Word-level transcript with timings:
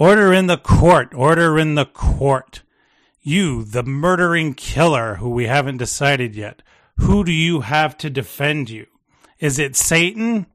Order 0.00 0.32
in 0.32 0.46
the 0.46 0.56
court. 0.56 1.12
Order 1.14 1.58
in 1.58 1.74
the 1.74 1.84
court. 1.84 2.62
You, 3.20 3.64
the 3.64 3.82
murdering 3.82 4.54
killer 4.54 5.16
who 5.16 5.28
we 5.28 5.44
haven't 5.44 5.76
decided 5.76 6.34
yet. 6.34 6.62
Who 6.96 7.22
do 7.22 7.30
you 7.30 7.60
have 7.60 7.98
to 7.98 8.08
defend 8.08 8.70
you? 8.70 8.86
Is 9.40 9.58
it 9.58 9.76
Satan? 9.76 10.46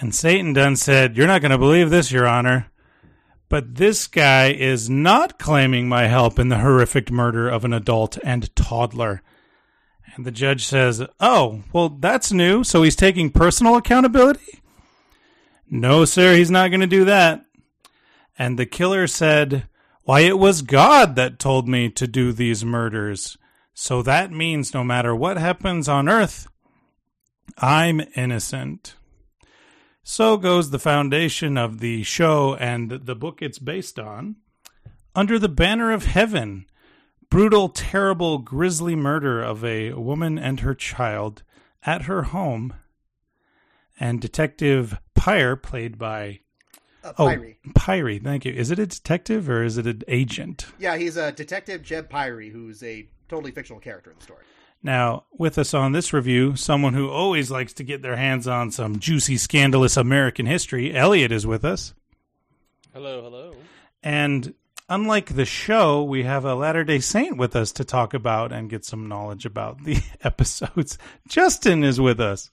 And 0.00 0.12
Satan 0.12 0.52
done 0.52 0.74
said, 0.74 1.16
You're 1.16 1.28
not 1.28 1.42
going 1.42 1.52
to 1.52 1.58
believe 1.58 1.90
this, 1.90 2.10
Your 2.10 2.26
Honor. 2.26 2.72
But 3.48 3.76
this 3.76 4.08
guy 4.08 4.50
is 4.50 4.90
not 4.90 5.38
claiming 5.38 5.88
my 5.88 6.08
help 6.08 6.36
in 6.40 6.48
the 6.48 6.58
horrific 6.58 7.08
murder 7.08 7.48
of 7.48 7.64
an 7.64 7.72
adult 7.72 8.18
and 8.24 8.54
toddler. 8.56 9.22
And 10.16 10.26
the 10.26 10.32
judge 10.32 10.64
says, 10.64 11.06
Oh, 11.20 11.62
well, 11.72 11.88
that's 11.88 12.32
new. 12.32 12.64
So 12.64 12.82
he's 12.82 12.96
taking 12.96 13.30
personal 13.30 13.76
accountability? 13.76 14.60
No, 15.70 16.04
sir, 16.04 16.34
he's 16.34 16.50
not 16.50 16.70
going 16.70 16.80
to 16.80 16.88
do 16.88 17.04
that. 17.04 17.44
And 18.40 18.58
the 18.58 18.64
killer 18.64 19.06
said, 19.06 19.68
Why, 20.04 20.20
it 20.20 20.38
was 20.38 20.62
God 20.62 21.14
that 21.16 21.38
told 21.38 21.68
me 21.68 21.90
to 21.90 22.06
do 22.06 22.32
these 22.32 22.64
murders. 22.64 23.36
So 23.74 24.00
that 24.00 24.32
means 24.32 24.72
no 24.72 24.82
matter 24.82 25.14
what 25.14 25.36
happens 25.36 25.90
on 25.90 26.08
earth, 26.08 26.48
I'm 27.58 28.00
innocent. 28.16 28.94
So 30.02 30.38
goes 30.38 30.70
the 30.70 30.78
foundation 30.78 31.58
of 31.58 31.80
the 31.80 32.02
show 32.02 32.54
and 32.54 32.90
the 32.90 33.14
book 33.14 33.42
it's 33.42 33.58
based 33.58 33.98
on. 33.98 34.36
Under 35.14 35.38
the 35.38 35.50
Banner 35.50 35.92
of 35.92 36.06
Heaven, 36.06 36.64
brutal, 37.28 37.68
terrible, 37.68 38.38
grisly 38.38 38.96
murder 38.96 39.42
of 39.42 39.62
a 39.62 39.92
woman 39.92 40.38
and 40.38 40.60
her 40.60 40.74
child 40.74 41.42
at 41.82 42.04
her 42.04 42.22
home. 42.22 42.72
And 44.00 44.18
Detective 44.18 44.98
Pyre, 45.14 45.56
played 45.56 45.98
by 45.98 46.40
Uh, 47.02 47.12
Oh, 47.18 47.26
Pyrie. 47.26 47.56
Pyrie, 47.74 48.22
thank 48.22 48.44
you. 48.44 48.52
Is 48.52 48.70
it 48.70 48.78
a 48.78 48.86
detective 48.86 49.48
or 49.48 49.62
is 49.62 49.78
it 49.78 49.86
an 49.86 50.02
agent? 50.08 50.66
Yeah, 50.78 50.96
he's 50.96 51.16
a 51.16 51.32
detective, 51.32 51.82
Jeb 51.82 52.10
Pyrie, 52.10 52.50
who's 52.52 52.82
a 52.82 53.06
totally 53.28 53.52
fictional 53.52 53.80
character 53.80 54.10
in 54.10 54.16
the 54.18 54.22
story. 54.24 54.44
Now, 54.82 55.24
with 55.32 55.58
us 55.58 55.74
on 55.74 55.92
this 55.92 56.12
review, 56.12 56.56
someone 56.56 56.94
who 56.94 57.10
always 57.10 57.50
likes 57.50 57.72
to 57.74 57.84
get 57.84 58.00
their 58.02 58.16
hands 58.16 58.48
on 58.48 58.70
some 58.70 58.98
juicy, 58.98 59.36
scandalous 59.36 59.96
American 59.96 60.46
history, 60.46 60.94
Elliot 60.94 61.32
is 61.32 61.46
with 61.46 61.64
us. 61.64 61.92
Hello, 62.94 63.22
hello. 63.22 63.52
And 64.02 64.54
unlike 64.88 65.34
the 65.34 65.44
show, 65.44 66.02
we 66.02 66.22
have 66.22 66.44
a 66.46 66.54
Latter 66.54 66.82
day 66.84 66.98
Saint 66.98 67.36
with 67.36 67.54
us 67.54 67.72
to 67.72 67.84
talk 67.84 68.14
about 68.14 68.52
and 68.52 68.70
get 68.70 68.84
some 68.86 69.06
knowledge 69.06 69.44
about 69.44 69.84
the 69.84 69.98
episodes. 70.24 70.96
Justin 71.28 71.84
is 71.84 72.00
with 72.00 72.18
us. 72.20 72.50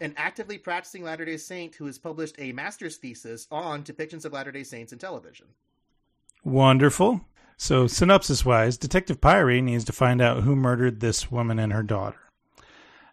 An 0.00 0.14
actively 0.16 0.58
practicing 0.58 1.02
Latter 1.02 1.24
day 1.24 1.36
Saint 1.36 1.74
who 1.74 1.86
has 1.86 1.98
published 1.98 2.36
a 2.38 2.52
master's 2.52 2.96
thesis 2.96 3.48
on 3.50 3.82
depictions 3.82 4.24
of 4.24 4.32
Latter 4.32 4.52
day 4.52 4.62
Saints 4.62 4.92
in 4.92 4.98
television. 4.98 5.46
Wonderful. 6.44 7.22
So, 7.56 7.88
synopsis 7.88 8.44
wise, 8.44 8.78
Detective 8.78 9.20
Pyrie 9.20 9.62
needs 9.62 9.84
to 9.86 9.92
find 9.92 10.22
out 10.22 10.44
who 10.44 10.54
murdered 10.54 11.00
this 11.00 11.30
woman 11.30 11.58
and 11.58 11.72
her 11.72 11.82
daughter. 11.82 12.20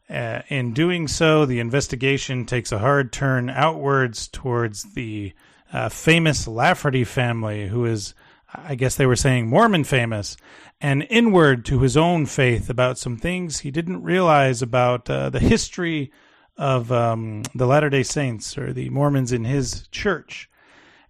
Uh, 0.07 0.41
in 0.49 0.71
doing 0.73 1.07
so, 1.07 1.47
the 1.47 1.59
investigation 1.59 2.45
takes 2.45 2.71
a 2.71 2.77
hard 2.77 3.11
turn 3.11 3.49
outwards 3.49 4.27
towards 4.27 4.93
the 4.93 5.33
uh, 5.73 5.89
famous 5.89 6.47
Lafferty 6.47 7.03
family, 7.03 7.67
who 7.67 7.85
is, 7.85 8.13
I 8.53 8.75
guess 8.75 8.95
they 8.95 9.07
were 9.07 9.15
saying, 9.15 9.47
Mormon 9.47 9.83
famous, 9.83 10.37
and 10.79 11.07
inward 11.09 11.65
to 11.65 11.79
his 11.79 11.97
own 11.97 12.27
faith 12.27 12.69
about 12.69 12.99
some 12.99 13.17
things 13.17 13.59
he 13.59 13.71
didn't 13.71 14.03
realize 14.03 14.61
about 14.61 15.09
uh, 15.09 15.31
the 15.31 15.39
history 15.39 16.11
of 16.57 16.91
um, 16.91 17.43
the 17.53 17.65
Latter 17.65 17.89
day 17.89 18.03
Saints 18.03 18.57
or 18.57 18.73
the 18.73 18.89
Mormons 18.89 19.31
in 19.31 19.45
his 19.45 19.87
church. 19.89 20.49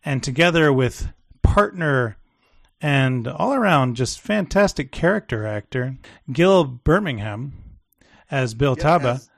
And 0.03 0.22
together 0.23 0.72
with 0.73 1.09
partner 1.41 2.17
and 2.81 3.28
all 3.28 3.53
around 3.53 3.95
just 3.95 4.19
fantastic 4.19 4.91
character 4.91 5.45
actor 5.45 5.97
Gil 6.31 6.63
Birmingham 6.63 7.53
as 8.29 8.53
Bill 8.53 8.75
Taba. 8.75 9.16
as- 9.16 9.29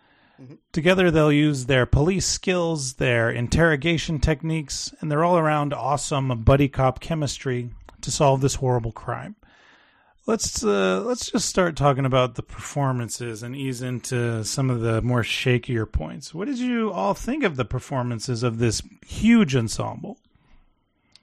Together, 0.72 1.09
they'll 1.09 1.31
use 1.31 1.66
their 1.66 1.88
police 1.88 2.28
skills, 2.28 2.94
their 2.95 3.31
interrogation 3.31 4.19
techniques, 4.19 4.94
and 5.01 5.09
their 5.09 5.24
all 5.24 5.35
around 5.38 5.74
awesome 5.74 6.44
buddy 6.44 6.68
cop 6.68 7.00
chemistry 7.00 7.72
to 8.01 8.12
solve 8.12 8.41
this 8.41 8.56
horrible 8.56 8.91
crime. 8.91 9.35
Let's 10.28 10.62
uh, 10.62 11.04
let's 11.06 11.32
just 11.32 11.48
start 11.48 11.78
talking 11.78 12.06
about 12.06 12.36
the 12.36 12.44
performances 12.44 13.44
and 13.44 13.56
ease 13.56 13.82
into 13.82 14.44
some 14.44 14.70
of 14.70 14.82
the 14.82 15.02
more 15.02 15.22
shakier 15.24 15.90
points. 15.90 16.34
What 16.34 16.48
did 16.50 16.60
you 16.60 16.92
all 16.92 17.14
think 17.14 17.46
of 17.46 17.56
the 17.56 17.64
performances 17.64 18.44
of 18.44 18.60
this 18.60 18.82
huge 19.06 19.56
ensemble? 19.56 20.18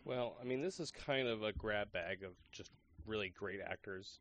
Well, 0.06 0.36
I 0.40 0.44
mean, 0.44 0.62
this 0.62 0.80
is 0.80 0.90
kind 0.90 1.28
of 1.28 1.42
a 1.42 1.52
grab 1.52 1.92
bag 1.92 2.22
of 2.22 2.30
just 2.50 2.70
really 3.06 3.28
great 3.28 3.60
actors. 3.60 4.20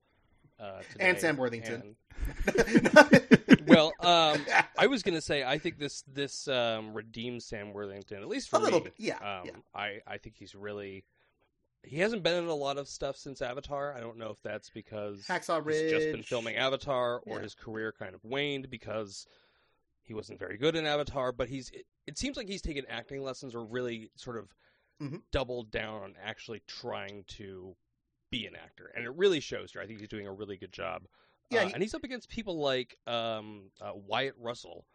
Uh, 0.60 0.82
And. 1.00 1.18
Sam 1.20 1.38
Worthington. 1.38 1.96
And- 2.46 3.68
well, 3.68 3.94
um, 4.02 4.46
I 4.78 4.88
was 4.88 5.02
going 5.02 5.16
to 5.16 5.22
say 5.22 5.44
I 5.46 5.60
think 5.60 5.80
this 5.80 6.04
this 6.14 6.48
um, 6.50 6.94
redeems 6.94 7.46
Sam 7.46 7.72
Worthington 7.72 8.22
at 8.22 8.28
least 8.28 8.50
for 8.50 8.58
A 8.58 8.60
little 8.60 8.80
me. 8.80 8.84
bit, 8.86 8.94
yeah, 8.98 9.16
Um, 9.16 9.46
yeah. 9.46 9.52
I 9.74 10.02
I 10.06 10.18
think 10.18 10.36
he's 10.38 10.56
really. 10.56 11.06
He 11.84 11.98
hasn't 12.00 12.24
been 12.24 12.42
in 12.44 12.50
a 12.50 12.56
lot 12.56 12.78
of 12.78 12.88
stuff 12.88 13.18
since 13.18 13.42
Avatar. 13.42 13.94
I 13.94 14.00
don't 14.00 14.18
know 14.18 14.30
if 14.32 14.42
that's 14.42 14.70
because 14.70 15.26
Hacksaw 15.28 15.70
he's 15.70 15.92
just 15.92 16.12
been 16.12 16.24
filming 16.24 16.56
Avatar, 16.56 17.20
or 17.26 17.38
Yeah. 17.38 17.44
his 17.44 17.56
career 17.56 17.92
kind 17.92 18.16
of 18.16 18.24
waned 18.24 18.70
because 18.70 19.28
he 20.02 20.14
wasn't 20.14 20.40
very 20.40 20.58
good 20.58 20.76
in 20.76 20.86
Avatar. 20.86 21.32
But 21.32 21.50
he's 21.50 21.70
it, 21.72 21.86
it 22.08 22.18
seems 22.18 22.38
like 22.38 22.48
he's 22.48 22.62
taken 22.62 22.86
acting 22.88 23.22
lessons 23.22 23.54
or 23.54 23.64
really 23.66 24.10
sort 24.16 24.38
of 24.38 24.54
Mhm. 25.02 25.24
doubled 25.32 25.72
down 25.72 26.04
on 26.04 26.16
actually 26.22 26.62
trying 26.68 27.26
to 27.26 27.76
be 28.30 28.46
an 28.48 28.56
actor, 28.56 28.88
and 28.96 29.04
it 29.04 29.10
really 29.12 29.40
shows 29.42 29.74
here. 29.74 29.82
I 29.82 29.86
think 29.88 30.00
he's 30.00 30.08
doing 30.10 30.28
a 30.28 30.34
really 30.34 30.56
good 30.58 30.72
job. 30.72 31.06
Yeah, 31.50 31.64
Uh, 31.64 31.68
he- 31.68 31.74
and 31.74 31.84
he's 31.84 31.94
up 31.94 32.04
against 32.04 32.30
people 32.30 32.58
like 32.60 32.98
um, 33.08 33.72
uh, 33.82 33.92
Wyatt 33.94 34.36
Russell, 34.38 34.86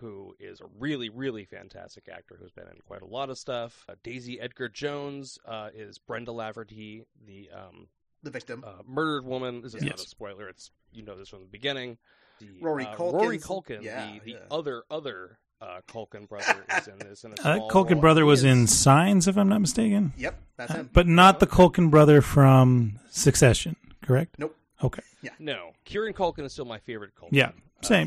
who 0.00 0.34
is 0.38 0.60
a 0.60 0.64
really, 0.78 1.08
really 1.08 1.44
fantastic 1.44 2.08
actor 2.12 2.36
who's 2.40 2.50
been 2.52 2.66
in 2.68 2.78
quite 2.86 3.02
a 3.02 3.06
lot 3.06 3.30
of 3.30 3.38
stuff. 3.38 3.84
Uh, 3.88 3.94
Daisy 4.02 4.40
Edgar 4.40 4.68
Jones 4.68 5.38
uh, 5.46 5.68
is 5.74 5.98
Brenda 5.98 6.32
Lafferty, 6.32 7.04
the 7.26 7.50
um, 7.54 7.88
The 8.22 8.30
victim. 8.30 8.64
uh, 8.66 8.82
murdered 8.86 9.24
woman. 9.24 9.62
This 9.62 9.74
is 9.74 9.82
not 9.82 9.96
a 9.96 9.98
spoiler; 10.08 10.48
it's 10.48 10.70
you 10.92 11.02
know 11.04 11.16
this 11.16 11.28
from 11.28 11.40
the 11.40 11.46
beginning. 11.46 11.98
The, 12.40 12.48
Rory 12.60 12.84
uh, 12.86 12.96
Rory 12.98 13.38
Culkin, 13.38 13.82
yeah, 13.82 14.12
the, 14.12 14.20
the 14.20 14.30
yeah. 14.32 14.36
other 14.50 14.82
other 14.90 15.38
uh, 15.62 15.80
Culkin 15.88 16.28
brother, 16.28 16.64
is 16.78 16.86
in 16.88 16.98
this. 16.98 17.24
In 17.24 17.32
a 17.32 17.34
Uh, 17.44 17.58
Culkin 17.70 17.92
role. 17.92 18.00
brother 18.02 18.20
He 18.22 18.26
was 18.26 18.44
in 18.44 18.66
Signs, 18.66 19.26
if 19.26 19.38
I'm 19.38 19.48
not 19.48 19.60
mistaken. 19.62 20.12
Yep, 20.18 20.38
that's 20.58 20.70
Uh, 20.70 20.74
him. 20.74 20.90
but 20.92 21.06
not 21.06 21.40
the 21.40 21.46
Culkin 21.46 21.90
brother 21.90 22.20
from 22.20 22.98
Succession, 23.10 23.76
correct? 24.02 24.34
Nope. 24.38 24.54
Okay. 24.84 25.02
Yeah. 25.22 25.30
No, 25.38 25.70
Kieran 25.86 26.12
Culkin 26.12 26.44
is 26.44 26.52
still 26.52 26.66
my 26.66 26.78
favorite 26.78 27.12
Culkin. 27.18 27.30
Yeah, 27.32 27.52
same. 27.80 28.06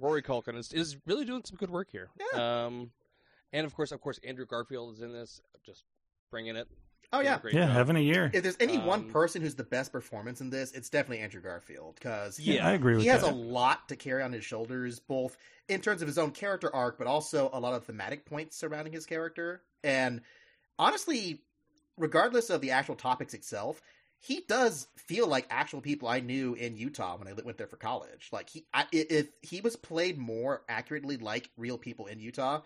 But, 0.00 0.06
Rory 0.06 0.22
Culkin 0.22 0.56
is, 0.56 0.72
is 0.72 0.96
really 1.06 1.24
doing 1.24 1.42
some 1.44 1.56
good 1.56 1.70
work 1.70 1.88
here. 1.90 2.08
Um, 2.34 2.90
and 3.52 3.66
of 3.66 3.74
course, 3.74 3.92
of 3.92 4.00
course, 4.00 4.18
Andrew 4.26 4.46
Garfield 4.46 4.94
is 4.94 5.02
in 5.02 5.12
this, 5.12 5.40
just 5.64 5.84
bringing 6.30 6.56
it. 6.56 6.68
Oh 7.12 7.20
yeah. 7.20 7.40
yeah, 7.44 7.66
job. 7.66 7.70
having 7.70 7.96
a 7.96 8.00
year. 8.00 8.30
If 8.32 8.44
there's 8.44 8.56
any 8.60 8.78
one 8.78 9.00
Um, 9.00 9.10
person 9.10 9.42
who's 9.42 9.56
the 9.56 9.64
best 9.64 9.90
performance 9.90 10.40
in 10.40 10.48
this, 10.48 10.70
it's 10.70 10.88
definitely 10.90 11.24
Andrew 11.24 11.40
Garfield 11.40 11.96
because 11.96 12.38
Yeah, 12.38 12.64
I 12.64 12.72
agree 12.72 12.94
with 12.94 13.02
he 13.02 13.08
has 13.08 13.24
a 13.24 13.32
lot 13.32 13.88
to 13.88 13.96
carry 13.96 14.22
on 14.22 14.32
his 14.32 14.44
shoulders, 14.44 15.00
both 15.00 15.36
in 15.68 15.80
terms 15.80 16.02
of 16.02 16.08
his 16.08 16.18
own 16.18 16.30
character 16.30 16.72
arc, 16.72 16.98
but 16.98 17.08
also 17.08 17.50
a 17.52 17.58
lot 17.58 17.74
of 17.74 17.84
thematic 17.84 18.26
points 18.26 18.56
surrounding 18.56 18.92
his 18.92 19.06
character. 19.06 19.62
And 19.82 20.20
honestly, 20.78 21.42
regardless 21.96 22.48
of 22.48 22.60
the 22.60 22.70
actual 22.70 22.94
topics 22.94 23.34
itself, 23.34 23.82
he 24.20 24.44
does 24.46 24.86
feel 24.96 25.26
like 25.26 25.46
actual 25.50 25.80
people 25.80 26.06
I 26.06 26.20
knew 26.20 26.54
in 26.54 26.76
Utah 26.76 27.16
when 27.16 27.26
I 27.26 27.32
went 27.32 27.56
there 27.56 27.66
for 27.66 27.76
college. 27.76 28.28
Like 28.30 28.50
he, 28.50 28.66
I, 28.72 28.84
if 28.92 29.28
he 29.40 29.62
was 29.62 29.76
played 29.76 30.18
more 30.18 30.62
accurately 30.68 31.16
like 31.16 31.50
real 31.56 31.78
people 31.78 32.06
in 32.06 32.20
Utah, 32.20 32.60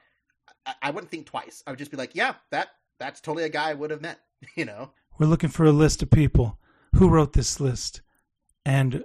I, 0.66 0.74
I 0.82 0.90
wouldn't 0.90 1.12
think 1.12 1.26
twice. 1.26 1.62
I 1.66 1.70
would 1.70 1.78
just 1.78 1.92
be 1.92 1.96
like, 1.96 2.14
yeah, 2.14 2.34
that 2.50 2.70
that's 2.98 3.20
totally 3.20 3.44
a 3.44 3.48
guy 3.48 3.70
I 3.70 3.74
would 3.74 3.90
have 3.90 4.02
met. 4.02 4.20
You 4.56 4.66
know, 4.66 4.90
We're 5.18 5.26
looking 5.26 5.48
for 5.48 5.64
a 5.64 5.72
list 5.72 6.02
of 6.02 6.10
people. 6.10 6.58
Who 6.96 7.08
wrote 7.08 7.32
this 7.32 7.60
list? 7.60 8.02
And 8.66 9.04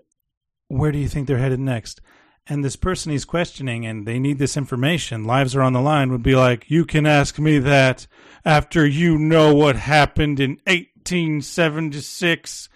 where 0.67 0.91
do 0.91 0.97
you 0.99 1.07
think 1.07 1.27
they're 1.27 1.37
headed 1.37 1.61
next? 1.61 2.01
And 2.45 2.61
this 2.61 2.75
person 2.75 3.13
he's 3.13 3.23
questioning 3.23 3.85
and 3.85 4.05
they 4.05 4.19
need 4.19 4.37
this 4.37 4.57
information, 4.57 5.23
lives 5.23 5.55
are 5.55 5.61
on 5.61 5.71
the 5.71 5.79
line, 5.79 6.11
would 6.11 6.23
be 6.23 6.35
like, 6.35 6.69
You 6.69 6.83
can 6.83 7.05
ask 7.05 7.39
me 7.39 7.57
that 7.59 8.05
after 8.43 8.85
you 8.85 9.17
know 9.17 9.55
what 9.55 9.77
happened 9.77 10.41
in 10.41 10.59
1876. 11.11 12.69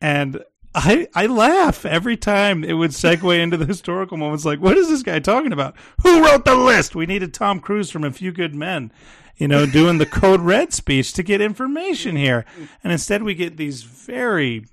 And 0.00 0.42
I, 0.74 1.08
I 1.14 1.26
laugh 1.26 1.84
every 1.84 2.16
time 2.16 2.62
it 2.62 2.74
would 2.74 2.90
segue 2.92 3.38
into 3.38 3.56
the 3.56 3.66
historical 3.66 4.16
moments. 4.16 4.44
Like, 4.44 4.60
what 4.60 4.76
is 4.76 4.88
this 4.88 5.02
guy 5.02 5.18
talking 5.18 5.52
about? 5.52 5.74
Who 6.02 6.24
wrote 6.24 6.44
the 6.44 6.56
list? 6.56 6.94
We 6.94 7.06
needed 7.06 7.34
Tom 7.34 7.60
Cruise 7.60 7.90
from 7.90 8.04
A 8.04 8.12
Few 8.12 8.32
Good 8.32 8.54
Men, 8.54 8.92
you 9.36 9.48
know, 9.48 9.66
doing 9.66 9.98
the 9.98 10.06
Code 10.06 10.40
Red 10.40 10.72
speech 10.72 11.12
to 11.14 11.22
get 11.22 11.40
information 11.40 12.16
here. 12.16 12.44
And 12.84 12.92
instead, 12.92 13.22
we 13.22 13.34
get 13.34 13.56
these 13.56 13.82
very, 13.82 14.64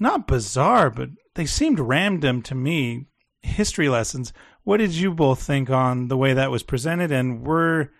not 0.00 0.26
bizarre, 0.26 0.90
but 0.90 1.10
they 1.34 1.46
seemed 1.46 1.78
random 1.78 2.42
to 2.42 2.54
me 2.54 3.06
history 3.42 3.88
lessons. 3.88 4.32
What 4.64 4.78
did 4.78 4.94
you 4.94 5.14
both 5.14 5.42
think 5.42 5.70
on 5.70 6.08
the 6.08 6.16
way 6.16 6.32
that 6.32 6.50
was 6.50 6.62
presented? 6.62 7.12
And 7.12 7.46
were, 7.46 7.92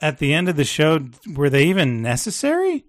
at 0.00 0.18
the 0.18 0.34
end 0.34 0.48
of 0.48 0.56
the 0.56 0.64
show, 0.64 1.06
were 1.34 1.50
they 1.50 1.64
even 1.64 2.02
necessary? 2.02 2.86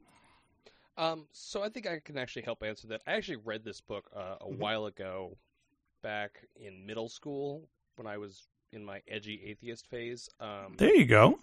Um, 0.98 1.28
so 1.32 1.64
I 1.64 1.70
think 1.70 1.88
I 1.88 2.00
can 2.00 2.18
actually 2.18 2.44
help 2.44 2.64
answer 2.64 2.88
that. 2.88 3.02
I 3.08 3.14
actually 3.14 3.38
read 3.38 3.64
this 3.64 3.82
book 3.82 4.10
uh, 4.16 4.36
a 4.42 4.46
Mhm. 4.46 4.58
while 4.58 4.86
ago, 4.86 5.38
back 6.02 6.46
in 6.56 6.86
middle 6.86 7.10
school 7.10 7.68
when 7.96 8.06
I 8.08 8.18
was 8.18 8.48
in 8.72 8.84
my 8.84 9.02
edgy 9.08 9.42
atheist 9.46 9.88
phase. 9.88 10.30
Um, 10.40 10.76
There 10.78 10.94
you 10.96 11.06
go. 11.06 11.40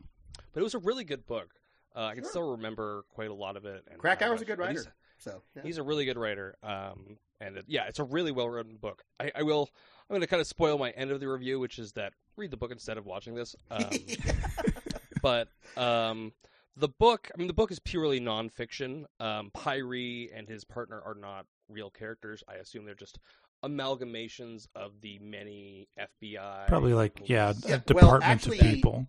but 0.53 0.61
it 0.61 0.63
was 0.65 0.75
a 0.75 0.79
really 0.79 1.05
good 1.05 1.27
book. 1.27 1.55
Uh, 1.97 2.05
I 2.07 2.15
can 2.15 2.23
Sure. 2.25 2.31
still 2.31 2.51
remember 2.53 3.03
quite 3.09 3.31
a 3.31 3.35
lot 3.35 3.57
of 3.57 3.65
it. 3.65 3.85
And 3.91 3.99
Krakauer's 3.99 4.41
how 4.41 4.43
a 4.43 4.45
good 4.47 4.59
much- 4.59 4.67
but 4.69 4.71
he's- 4.73 4.85
writer. 4.87 4.97
So 5.19 5.43
yeah. 5.55 5.63
He's 5.63 5.77
a 5.77 5.83
really 5.83 6.07
good 6.07 6.17
writer, 6.17 6.57
um, 6.63 7.19
and 7.41 7.59
it, 7.59 7.67
yeah, 7.69 7.85
it's 7.89 7.99
a 7.99 8.05
really 8.05 8.33
well 8.33 8.49
written 8.49 8.77
book. 8.79 9.05
I, 9.19 9.31
I 9.35 9.43
will. 9.43 9.69
I'm 10.09 10.15
going 10.15 10.23
to 10.23 10.27
kind 10.27 10.41
of 10.41 10.47
spoil 10.47 10.79
my 10.79 10.91
end 10.93 11.11
of 11.11 11.21
the 11.21 11.29
review, 11.29 11.61
which 11.61 11.79
is 11.79 11.93
that 11.93 12.15
read 12.37 12.51
the 12.51 12.57
book 12.57 12.71
instead 12.73 12.97
of 12.97 13.05
watching 13.05 13.35
this. 13.35 13.55
Um, 13.71 13.91
but 15.23 15.49
um, 15.77 16.33
the 16.77 16.89
book, 16.89 17.31
I 17.35 17.39
mean, 17.39 17.49
the 17.49 17.55
book 17.55 17.71
is 17.71 17.79
purely 17.79 18.21
nonfiction. 18.21 19.05
Um, 19.19 19.51
Pyrie 19.55 20.31
and 20.35 20.49
his 20.49 20.65
partner 20.65 21.01
are 21.05 21.15
not 21.15 21.47
real 21.69 21.91
characters. 21.91 22.43
I 22.49 22.55
assume 22.55 22.85
they're 22.85 22.95
just 22.95 23.19
amalgamations 23.65 24.67
of 24.75 24.93
the 25.01 25.19
many 25.21 25.89
FBI. 25.99 26.67
Probably 26.69 26.95
like, 26.95 27.21
yeah, 27.25 27.53
police- 27.53 27.65
a 27.67 27.69
Yeah, 27.69 27.81
well, 27.95 28.19
actually- 28.23 28.59
of 28.59 28.65
people. 28.65 29.07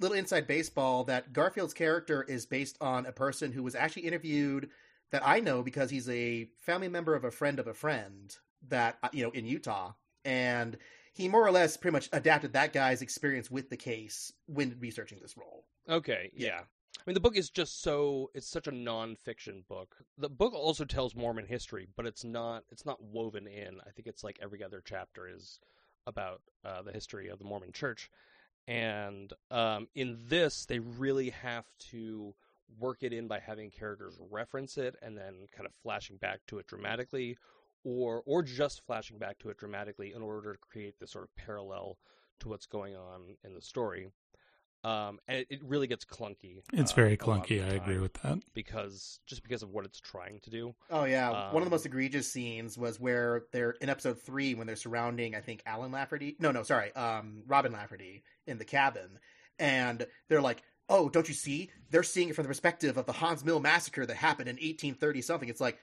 little 0.00 0.16
inside 0.16 0.46
baseball 0.46 1.04
that 1.04 1.32
Garfield's 1.32 1.74
character 1.74 2.22
is 2.22 2.46
based 2.46 2.76
on 2.80 3.06
a 3.06 3.12
person 3.12 3.52
who 3.52 3.62
was 3.62 3.74
actually 3.74 4.02
interviewed 4.02 4.70
that 5.10 5.26
I 5.26 5.40
know 5.40 5.62
because 5.62 5.90
he's 5.90 6.08
a 6.08 6.48
family 6.60 6.88
member 6.88 7.14
of 7.14 7.24
a 7.24 7.30
friend 7.30 7.58
of 7.58 7.66
a 7.66 7.74
friend 7.74 8.36
that 8.68 8.98
uh, 9.02 9.08
you 9.12 9.24
know 9.24 9.30
in 9.30 9.46
Utah 9.46 9.92
and 10.24 10.76
he 11.14 11.28
more 11.28 11.44
or 11.46 11.50
less 11.50 11.76
pretty 11.76 11.92
much 11.92 12.08
adapted 12.12 12.52
that 12.52 12.72
guy's 12.72 13.02
experience 13.02 13.50
with 13.50 13.70
the 13.70 13.76
case 13.76 14.32
when 14.46 14.76
researching 14.78 15.18
this 15.20 15.36
role. 15.36 15.64
Okay, 15.88 16.30
Yeah. 16.34 16.60
Mean, 17.08 17.14
the 17.14 17.20
book 17.20 17.38
is 17.38 17.48
just 17.48 17.80
so 17.80 18.30
it's 18.34 18.46
such 18.46 18.66
a 18.66 18.70
non-fiction 18.70 19.64
book. 19.66 19.96
The 20.18 20.28
book 20.28 20.52
also 20.52 20.84
tells 20.84 21.14
Mormon 21.14 21.46
history, 21.46 21.88
but 21.96 22.04
it's 22.04 22.22
not 22.22 22.64
it's 22.70 22.84
not 22.84 23.02
woven 23.02 23.46
in. 23.46 23.80
I 23.86 23.90
think 23.90 24.06
it's 24.06 24.22
like 24.22 24.38
every 24.42 24.62
other 24.62 24.82
chapter 24.84 25.26
is 25.26 25.58
about 26.06 26.42
uh, 26.66 26.82
the 26.82 26.92
history 26.92 27.28
of 27.28 27.38
the 27.38 27.46
Mormon 27.46 27.72
Church, 27.72 28.10
and 28.66 29.32
um, 29.50 29.88
in 29.94 30.18
this 30.28 30.66
they 30.66 30.80
really 30.80 31.30
have 31.30 31.64
to 31.90 32.34
work 32.78 32.98
it 33.00 33.14
in 33.14 33.26
by 33.26 33.38
having 33.38 33.70
characters 33.70 34.20
reference 34.30 34.76
it 34.76 34.94
and 35.00 35.16
then 35.16 35.46
kind 35.50 35.64
of 35.64 35.72
flashing 35.82 36.18
back 36.18 36.40
to 36.48 36.58
it 36.58 36.66
dramatically, 36.66 37.38
or 37.84 38.22
or 38.26 38.42
just 38.42 38.84
flashing 38.86 39.16
back 39.16 39.38
to 39.38 39.48
it 39.48 39.56
dramatically 39.56 40.12
in 40.14 40.20
order 40.20 40.52
to 40.52 40.58
create 40.58 40.96
this 41.00 41.12
sort 41.12 41.24
of 41.24 41.34
parallel 41.36 41.96
to 42.40 42.50
what's 42.50 42.66
going 42.66 42.94
on 42.94 43.34
in 43.44 43.54
the 43.54 43.62
story 43.62 44.08
um, 44.84 45.18
and 45.28 45.38
it, 45.40 45.46
it 45.50 45.60
really 45.64 45.86
gets 45.86 46.04
clunky. 46.04 46.62
It's 46.72 46.92
uh, 46.92 46.94
very 46.94 47.18
a 47.20 47.24
lot 47.26 47.38
of 47.40 47.44
clunky. 47.46 47.62
I 47.64 47.74
agree 47.74 47.98
with 47.98 48.14
that. 48.22 48.38
because 48.54 49.20
just 49.26 49.42
because 49.42 49.62
of 49.62 49.70
what 49.70 49.84
it's 49.84 50.00
trying 50.00 50.40
to 50.40 50.50
do. 50.50 50.74
Oh 50.90 51.04
yeah, 51.04 51.30
one 51.52 51.62
of 51.62 51.62
the 51.62 51.66
Um, 51.66 51.70
most 51.70 51.86
egregious 51.86 52.30
scenes 52.32 52.78
was 52.78 52.98
where 53.00 53.44
they're 53.52 53.72
in 53.80 53.88
episode 53.88 54.20
three 54.22 54.54
when 54.54 54.66
they're 54.66 54.76
surrounding 54.76 55.34
I 55.34 55.40
think 55.40 55.62
Allen 55.66 55.92
Lafferty. 55.92 56.36
No, 56.38 56.50
no, 56.52 56.62
sorry, 56.62 56.94
um, 56.94 57.42
Robin 57.46 57.72
Lafferty 57.72 58.22
in 58.46 58.58
the 58.58 58.64
cabin, 58.64 59.18
and 59.58 60.06
they're 60.28 60.40
like, 60.40 60.62
"Oh, 60.88 61.08
don't 61.08 61.28
you 61.28 61.34
see? 61.34 61.70
They're 61.90 62.02
seeing 62.02 62.28
it 62.28 62.34
from 62.36 62.44
the 62.44 62.48
perspective 62.48 62.96
of 62.96 63.06
the 63.06 63.12
Haun's 63.12 63.44
Mill 63.44 63.60
massacre 63.60 64.06
that 64.06 64.16
happened 64.16 64.48
in 64.48 64.56
1830 64.56 65.22
something." 65.22 65.48
It's 65.48 65.60
like 65.60 65.78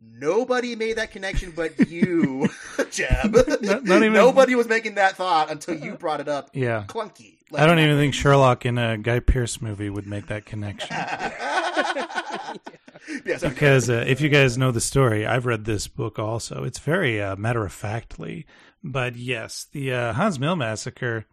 nobody 0.00 0.76
made 0.76 0.96
that 0.96 1.10
connection 1.10 1.50
but 1.50 1.88
you, 1.90 2.48
Jeb. 2.90 3.34
Not- 3.62 3.84
not 3.84 4.02
even- 4.02 4.12
nobody 4.12 4.54
was 4.54 4.68
making 4.68 4.94
that 4.94 5.16
thought 5.16 5.50
until 5.50 5.74
you 5.74 5.96
brought 5.96 6.20
it 6.20 6.28
up. 6.28 6.50
Yeah. 6.54 6.84
Clunky. 6.88 7.37
I 7.54 7.66
don't 7.66 7.78
even 7.78 7.96
think 7.96 8.14
Sherlock 8.14 8.66
in 8.66 8.78
a 8.78 8.98
Guy 8.98 9.20
Pearce 9.20 9.62
movie 9.62 9.88
would 9.88 10.06
make 10.06 10.26
that 10.26 10.44
connection. 10.44 10.90
yes, 13.24 13.42
because 13.42 13.88
uh, 13.88 14.04
if 14.06 14.20
you 14.20 14.28
guys 14.28 14.58
know 14.58 14.70
the 14.70 14.80
story, 14.80 15.26
I've 15.26 15.46
read 15.46 15.64
this 15.64 15.88
book 15.88 16.18
also. 16.18 16.64
It's 16.64 16.78
very 16.78 17.22
uh, 17.22 17.36
matter 17.36 17.64
of 17.64 17.72
factly, 17.72 18.46
but 18.82 19.16
yes, 19.16 19.66
the 19.72 19.92
uh, 19.92 20.12
Haun's 20.12 20.38
Mill 20.38 20.56
massacre. 20.56 21.26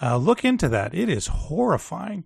Uh, 0.00 0.16
look 0.16 0.44
into 0.44 0.68
that; 0.68 0.94
it 0.94 1.08
is 1.08 1.26
horrifying. 1.26 2.24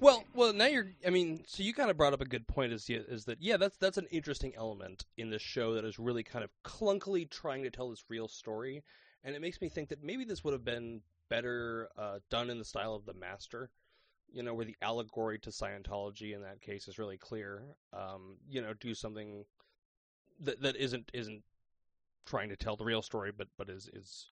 Well, 0.00 0.24
well, 0.34 0.54
now 0.54 0.66
you're. 0.66 0.90
I 1.06 1.10
mean, 1.10 1.44
so 1.46 1.62
you 1.62 1.74
kind 1.74 1.90
of 1.90 1.98
brought 1.98 2.14
up 2.14 2.22
a 2.22 2.26
good 2.26 2.48
point. 2.48 2.72
Is 2.72 2.88
is 2.88 3.26
that 3.26 3.42
yeah? 3.42 3.58
That's 3.58 3.76
that's 3.76 3.98
an 3.98 4.06
interesting 4.10 4.54
element 4.56 5.04
in 5.18 5.28
this 5.28 5.42
show 5.42 5.74
that 5.74 5.84
is 5.84 5.98
really 5.98 6.22
kind 6.22 6.42
of 6.42 6.50
clunkily 6.64 7.28
trying 7.28 7.62
to 7.64 7.70
tell 7.70 7.90
this 7.90 8.04
real 8.08 8.26
story, 8.26 8.82
and 9.22 9.36
it 9.36 9.42
makes 9.42 9.60
me 9.60 9.68
think 9.68 9.90
that 9.90 10.02
maybe 10.02 10.24
this 10.24 10.42
would 10.42 10.54
have 10.54 10.64
been 10.64 11.02
better 11.30 11.88
uh, 11.98 12.20
done 12.30 12.50
in 12.50 12.58
the 12.58 12.66
style 12.66 12.94
of 12.94 13.06
The 13.06 13.14
Master. 13.14 13.70
You 14.32 14.44
know, 14.44 14.54
where 14.54 14.66
the 14.66 14.76
allegory 14.82 15.38
to 15.40 15.50
Scientology 15.50 16.34
in 16.34 16.42
that 16.42 16.62
case 16.62 16.88
is 16.88 16.98
really 16.98 17.18
clear. 17.18 17.64
Um, 17.92 18.38
you 18.48 18.62
know, 18.62 18.74
do 18.74 18.94
something 18.94 19.44
that 20.40 20.60
that 20.62 20.76
isn't 20.76 21.10
isn't 21.14 21.42
trying 22.26 22.48
to 22.50 22.56
tell 22.56 22.76
the 22.76 22.84
real 22.84 23.02
story, 23.02 23.32
but 23.32 23.48
but 23.58 23.70
is 23.70 23.88
is 23.92 24.28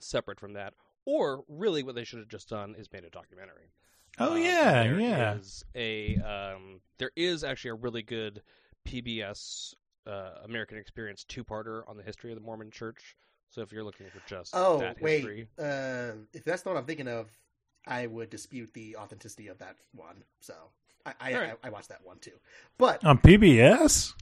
separate 0.00 0.40
from 0.40 0.54
that. 0.54 0.74
Or 1.06 1.44
really, 1.48 1.82
what 1.82 1.94
they 1.94 2.04
should 2.04 2.20
have 2.20 2.28
just 2.28 2.48
done 2.50 2.74
is 2.76 2.92
made 2.92 3.04
a 3.04 3.10
documentary. 3.10 3.72
Oh 4.18 4.34
Um, 4.34 4.36
yeah, 4.36 4.82
there 4.82 5.00
yeah. 5.00 5.38
is 5.38 5.64
a 5.74 6.16
um, 6.18 6.80
there 6.98 7.10
is 7.16 7.44
actually 7.44 7.70
a 7.70 7.74
really 7.74 8.02
good 8.02 8.42
PBS 8.86 9.74
uh, 10.06 10.32
American 10.44 10.78
Experience 10.78 11.24
two 11.24 11.44
parter 11.44 11.82
on 11.88 11.96
the 11.96 12.02
history 12.02 12.32
of 12.32 12.38
the 12.38 12.44
Mormon 12.44 12.70
Church. 12.70 13.16
So 13.50 13.62
if 13.62 13.72
you're 13.72 13.84
looking 13.84 14.06
for 14.10 14.20
just 14.28 14.54
Oh 14.54 14.78
that 14.78 15.00
wait, 15.00 15.16
history, 15.16 15.48
uh, 15.58 16.12
if 16.32 16.44
that's 16.44 16.64
not 16.64 16.74
what 16.74 16.80
I'm 16.80 16.86
thinking 16.86 17.08
of, 17.08 17.28
I 17.86 18.06
would 18.06 18.30
dispute 18.30 18.72
the 18.74 18.96
authenticity 18.96 19.48
of 19.48 19.58
that 19.58 19.76
one. 19.92 20.22
So 20.40 20.54
I 21.06 21.14
I, 21.20 21.34
All 21.34 21.40
right. 21.40 21.54
I, 21.62 21.68
I 21.68 21.70
watched 21.70 21.88
that 21.88 22.04
one 22.04 22.18
too. 22.18 22.38
But 22.76 23.04
On 23.04 23.18
PBS, 23.18 24.12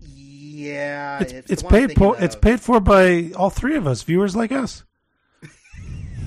yeah, 0.00 1.20
it's, 1.20 1.32
it's, 1.32 1.50
it's 1.50 1.62
the 1.62 1.66
one 1.66 1.74
I'm 1.74 1.88
paid 1.88 1.98
for. 1.98 2.10
thinking 2.10 2.24
It's 2.24 2.36
paid 2.36 2.60
for 2.60 2.80
by 2.80 3.32
all 3.36 3.50
three 3.50 3.76
of 3.76 3.86
us, 3.86 4.02
viewers 4.02 4.36
like 4.36 4.52
us. 4.52 4.84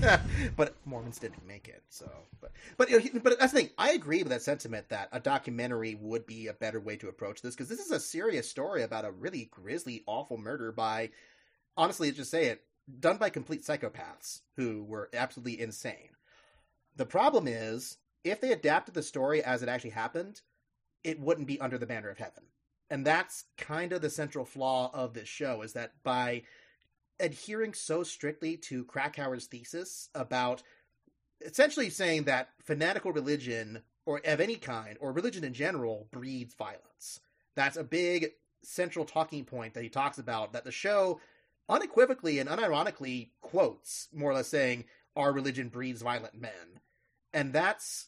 but 0.56 0.76
Mormons 0.86 1.20
didn't 1.20 1.46
make 1.48 1.68
it. 1.68 1.84
So, 1.90 2.10
but 2.42 2.52
but 2.78 2.90
you 2.90 3.00
know, 3.00 3.20
but 3.22 3.40
that's 3.40 3.54
the 3.54 3.60
thing. 3.60 3.70
I 3.78 3.92
agree 3.92 4.24
with 4.24 4.32
that 4.32 4.42
sentiment 4.42 4.90
that 4.90 5.10
a 5.12 5.20
documentary 5.20 5.96
would 5.96 6.26
be 6.26 6.48
a 6.48 6.54
better 6.54 6.80
way 6.80 6.96
to 6.98 7.10
approach 7.10 7.42
this 7.42 7.56
because 7.56 7.70
this 7.70 7.80
is 7.80 7.92
a 7.92 8.00
serious 8.00 8.50
story 8.50 8.84
about 8.84 9.06
a 9.06 9.12
really 9.12 9.50
grisly, 9.52 10.04
awful 10.06 10.38
murder 10.38 10.72
by, 10.72 11.10
honestly, 11.78 12.12
just 12.12 12.32
say 12.32 12.46
it, 12.46 12.62
done 13.00 13.18
by 13.18 13.30
complete 13.30 13.64
psychopaths 13.64 14.42
who 14.56 14.84
were 14.84 15.10
absolutely 15.14 15.60
insane. 15.62 16.10
The 16.96 17.06
problem 17.06 17.48
is 17.48 17.98
if 18.24 18.42
they 18.42 18.52
adapted 18.52 18.96
the 18.96 19.04
story 19.04 19.44
as 19.44 19.64
it 19.64 19.70
actually 19.70 19.92
happened, 19.92 20.42
it 21.04 21.20
wouldn't 21.20 21.48
be 21.48 21.62
under 21.62 21.78
the 21.78 21.86
banner 21.86 22.10
of 22.10 22.18
heaven. 22.18 22.44
And 22.90 23.06
that's 23.06 23.46
kind 23.58 23.94
of 23.94 24.02
the 24.02 24.10
central 24.10 24.46
flaw 24.46 24.90
of 24.94 25.14
this 25.14 25.30
show 25.30 25.62
is 25.62 25.74
that 25.74 25.94
by 26.04 26.44
adhering 27.20 27.74
so 27.74 28.04
strictly 28.04 28.58
to 28.58 28.86
Krakauer's 28.86 29.46
thesis 29.46 30.10
about 30.16 30.64
essentially 31.42 31.90
saying 31.90 32.24
that 32.24 32.50
fanatical 32.64 33.12
religion 33.12 33.82
or 34.06 34.22
of 34.26 34.42
any 34.42 34.56
kind 34.56 34.98
or 35.00 35.12
religion 35.12 35.44
in 35.44 35.54
general 35.54 36.08
breeds 36.12 36.56
violence. 36.56 37.20
That's 37.56 37.78
a 37.78 37.84
big 37.84 38.32
central 38.64 39.06
talking 39.06 39.46
point 39.46 39.74
that 39.74 39.84
he 39.84 39.90
talks 39.90 40.18
about 40.18 40.54
that 40.54 40.64
the 40.64 40.72
show 40.72 41.20
unequivocally 41.70 42.40
and 42.40 42.50
unironically 42.50 43.30
quotes 43.42 44.10
more 44.14 44.32
or 44.32 44.34
less 44.34 44.48
saying 44.48 44.86
our 45.16 45.32
religion 45.32 45.70
breeds 45.70 46.02
violent 46.02 46.40
men. 46.40 46.82
And 47.34 47.54
that's 47.54 48.08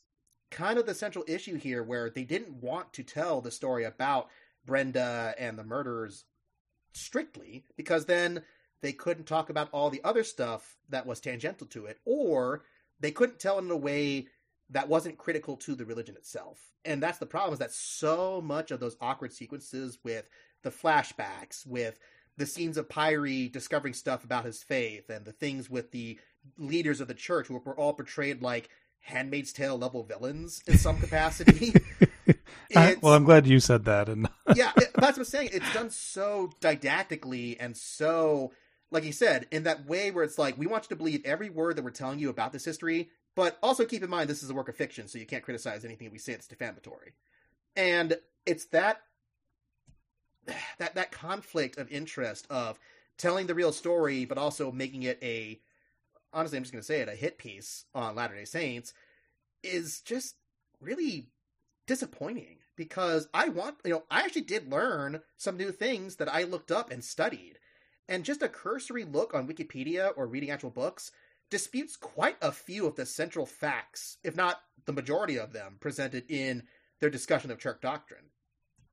kind 0.49 0.77
of 0.77 0.85
the 0.85 0.93
central 0.93 1.23
issue 1.27 1.55
here 1.55 1.83
where 1.83 2.09
they 2.09 2.23
didn't 2.23 2.61
want 2.61 2.91
to 2.93 3.03
tell 3.03 3.41
the 3.41 3.51
story 3.51 3.83
about 3.83 4.27
Brenda 4.65 5.33
and 5.37 5.57
the 5.57 5.63
murders 5.63 6.25
strictly 6.93 7.63
because 7.77 8.05
then 8.05 8.43
they 8.81 8.91
couldn't 8.91 9.25
talk 9.25 9.49
about 9.49 9.69
all 9.71 9.89
the 9.89 10.03
other 10.03 10.23
stuff 10.23 10.77
that 10.89 11.05
was 11.05 11.19
tangential 11.19 11.67
to 11.67 11.85
it, 11.85 11.99
or 12.03 12.63
they 12.99 13.11
couldn't 13.11 13.39
tell 13.39 13.59
it 13.59 13.63
in 13.63 13.71
a 13.71 13.77
way 13.77 14.27
that 14.69 14.89
wasn't 14.89 15.17
critical 15.17 15.55
to 15.57 15.75
the 15.75 15.85
religion 15.85 16.15
itself. 16.15 16.59
And 16.83 17.01
that's 17.01 17.19
the 17.19 17.25
problem 17.25 17.53
is 17.53 17.59
that 17.59 17.71
so 17.71 18.41
much 18.41 18.71
of 18.71 18.79
those 18.79 18.97
awkward 18.99 19.33
sequences 19.33 19.99
with 20.03 20.27
the 20.63 20.71
flashbacks, 20.71 21.65
with 21.65 21.99
the 22.41 22.47
scenes 22.47 22.75
of 22.75 22.89
Pyrie 22.89 23.51
discovering 23.51 23.93
stuff 23.93 24.23
about 24.23 24.45
his 24.45 24.63
faith, 24.63 25.09
and 25.11 25.25
the 25.25 25.31
things 25.31 25.69
with 25.69 25.91
the 25.91 26.19
leaders 26.57 26.99
of 26.99 27.07
the 27.07 27.13
church 27.13 27.47
who 27.47 27.53
were 27.53 27.75
all 27.79 27.93
portrayed 27.93 28.41
like 28.41 28.69
Handmaid's 29.01 29.53
Tale 29.53 29.77
level 29.77 30.03
villains 30.03 30.61
in 30.65 30.77
some 30.79 30.97
capacity. 30.97 31.73
I, 32.75 32.97
well, 32.99 33.13
I'm 33.13 33.25
glad 33.25 33.45
you 33.45 33.59
said 33.59 33.85
that. 33.85 34.09
And 34.09 34.27
yeah, 34.55 34.71
it, 34.75 34.89
that's 34.95 35.17
what 35.17 35.19
I'm 35.19 35.25
saying. 35.25 35.49
It's 35.53 35.71
done 35.71 35.91
so 35.91 36.51
didactically 36.61 37.57
and 37.59 37.77
so, 37.77 38.53
like 38.89 39.03
you 39.03 39.11
said, 39.11 39.45
in 39.51 39.63
that 39.63 39.85
way 39.85 40.09
where 40.09 40.23
it's 40.23 40.39
like 40.39 40.57
we 40.57 40.65
want 40.65 40.85
you 40.85 40.89
to 40.89 40.95
believe 40.95 41.21
every 41.23 41.51
word 41.51 41.75
that 41.75 41.83
we're 41.83 41.91
telling 41.91 42.17
you 42.17 42.29
about 42.29 42.53
this 42.53 42.65
history, 42.65 43.09
but 43.35 43.59
also 43.61 43.85
keep 43.85 44.01
in 44.01 44.09
mind 44.09 44.29
this 44.29 44.41
is 44.41 44.49
a 44.49 44.55
work 44.55 44.67
of 44.67 44.75
fiction, 44.75 45.07
so 45.07 45.19
you 45.19 45.27
can't 45.27 45.43
criticize 45.43 45.85
anything 45.85 46.09
we 46.11 46.17
say 46.17 46.31
that's 46.31 46.47
defamatory. 46.47 47.13
And 47.75 48.17
it's 48.47 48.65
that 48.65 49.01
that 50.77 50.95
that 50.95 51.11
conflict 51.11 51.77
of 51.77 51.91
interest 51.91 52.47
of 52.49 52.79
telling 53.17 53.47
the 53.47 53.55
real 53.55 53.71
story, 53.71 54.25
but 54.25 54.37
also 54.37 54.71
making 54.71 55.03
it 55.03 55.19
a 55.21 55.59
honestly, 56.33 56.57
I'm 56.57 56.63
just 56.63 56.73
going 56.73 56.81
to 56.81 56.85
say 56.85 57.01
it, 57.01 57.09
a 57.09 57.15
hit 57.15 57.37
piece 57.37 57.85
on 57.93 58.15
Latter 58.15 58.35
Day 58.35 58.45
Saints 58.45 58.93
is 59.63 60.01
just 60.01 60.35
really 60.79 61.27
disappointing 61.87 62.57
because 62.75 63.27
I 63.33 63.49
want, 63.49 63.75
you 63.83 63.91
know, 63.91 64.03
I 64.09 64.21
actually 64.21 64.43
did 64.43 64.71
learn 64.71 65.21
some 65.37 65.57
new 65.57 65.71
things 65.71 66.15
that 66.15 66.33
I 66.33 66.43
looked 66.43 66.71
up 66.71 66.91
and 66.91 67.03
studied. 67.03 67.59
And 68.07 68.25
just 68.25 68.41
a 68.41 68.49
cursory 68.49 69.03
look 69.03 69.33
on 69.33 69.47
Wikipedia 69.47 70.11
or 70.15 70.27
reading 70.27 70.51
actual 70.51 70.69
books 70.69 71.11
disputes 71.49 71.95
quite 71.95 72.37
a 72.41 72.51
few 72.51 72.87
of 72.87 72.95
the 72.95 73.05
central 73.05 73.45
facts, 73.45 74.17
if 74.23 74.35
not 74.35 74.61
the 74.85 74.93
majority 74.93 75.37
of 75.37 75.53
them, 75.53 75.77
presented 75.79 76.23
in 76.29 76.63
their 76.99 77.09
discussion 77.09 77.51
of 77.51 77.59
church 77.59 77.81
doctrine. 77.81 78.31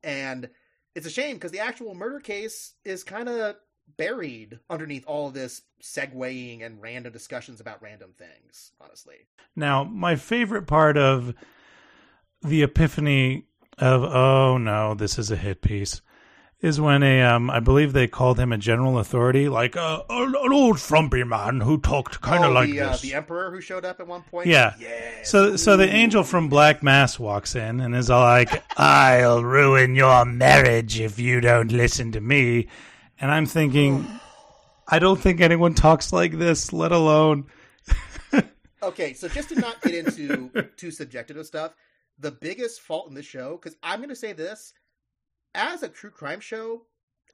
And 0.03 0.51
it's 0.99 1.07
a 1.07 1.11
shame 1.11 1.37
because 1.37 1.53
the 1.53 1.61
actual 1.61 1.95
murder 1.95 2.19
case 2.19 2.75
is 2.85 3.05
kind 3.05 3.29
of 3.29 3.55
buried 3.97 4.59
underneath 4.69 5.07
all 5.07 5.29
of 5.29 5.35
this 5.35 5.63
segueing 5.81 6.67
and 6.67 6.83
random 6.83 7.13
discussions 7.13 7.61
about 7.61 7.81
random 7.81 8.15
things, 8.19 8.73
honestly. 8.81 9.15
Now, 9.55 9.85
my 9.85 10.17
favorite 10.17 10.67
part 10.67 10.99
of 10.99 11.35
the 12.43 12.65
epiphany 12.65 13.45
of, 13.79 14.03
oh 14.03 14.59
no, 14.59 14.95
this 14.95 15.21
is 15.21 15.31
a 15.31 15.37
hit 15.37 15.63
piece, 15.63 16.01
is 16.61 16.81
when 16.81 17.03
a, 17.03 17.23
um, 17.23 17.51
I 17.51 17.61
believe 17.61 17.93
they 17.93 18.09
called 18.09 18.39
him 18.39 18.53
a 18.53 18.59
general 18.59 18.99
authority, 18.99 19.49
like 19.49 19.77
uh, 19.77 20.03
an, 20.11 20.35
an 20.35 20.53
old 20.53 20.81
frumpy 20.81 21.23
man 21.23 21.61
who 21.61 21.79
talked 21.79 22.21
kind 22.21 22.43
of 22.43 22.51
oh, 22.51 22.55
like 22.55 22.71
the, 22.71 22.81
uh, 22.81 22.93
this. 22.93 23.01
the 23.01 23.15
emperor 23.15 23.51
who 23.51 23.61
showed 23.61 23.85
up 23.85 24.01
at 24.01 24.07
one 24.07 24.23
point. 24.23 24.49
Yeah. 24.49 24.75
Yes. 24.79 25.31
So, 25.31 25.57
so 25.57 25.77
the 25.77 25.89
angel 25.89 26.25
from 26.25 26.49
Black 26.49 26.83
Mass 26.83 27.19
walks 27.19 27.55
in 27.55 27.81
and 27.81 27.95
is 27.95 28.11
all 28.11 28.23
like, 28.23 28.63
"I'll 28.77 29.45
ruin 29.45 29.95
your 29.95 30.25
marriage 30.25 30.99
if 30.99 31.19
you 31.19 31.41
don't 31.41 31.71
listen 31.71 32.13
to 32.13 32.21
me." 32.21 32.69
And 33.21 33.31
I'm 33.31 33.47
thinking, 33.47 34.07
I 34.89 34.99
don't 34.99 35.21
think 35.21 35.41
anyone 35.41 35.75
talks 35.75 36.13
like 36.13 36.39
this, 36.39 36.73
let 36.73 36.93
alone. 36.93 37.47
Okay, 38.81 39.13
so 39.13 39.29
just 39.29 39.49
to 39.49 39.59
not 39.59 39.81
get 39.83 39.95
into 39.95 40.49
too 40.77 40.91
subjective 40.91 41.37
of 41.37 41.47
stuff, 41.47 41.75
the 42.19 42.31
biggest 42.31 42.81
fault 42.81 43.09
in 43.09 43.15
this 43.15 43.27
show, 43.27 43.59
because 43.61 43.77
I'm 43.83 43.99
going 43.99 44.09
to 44.09 44.17
say 44.17 44.33
this, 44.33 44.73
as 45.55 45.83
a 45.83 45.89
true 45.89 46.11
crime 46.11 46.41
show, 46.41 46.83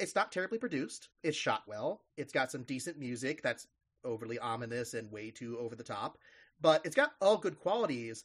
it's 0.00 0.14
not 0.14 0.32
terribly 0.32 0.58
produced. 0.58 1.08
It's 1.22 1.36
shot 1.36 1.62
well. 1.66 2.02
It's 2.16 2.32
got 2.32 2.50
some 2.50 2.62
decent 2.62 2.98
music 2.98 3.42
that's 3.42 3.66
overly 4.04 4.38
ominous 4.38 4.94
and 4.94 5.10
way 5.10 5.30
too 5.30 5.58
over 5.58 5.74
the 5.74 5.82
top, 5.82 6.18
but 6.60 6.84
it's 6.84 6.96
got 6.96 7.12
all 7.20 7.36
good 7.36 7.58
qualities. 7.58 8.24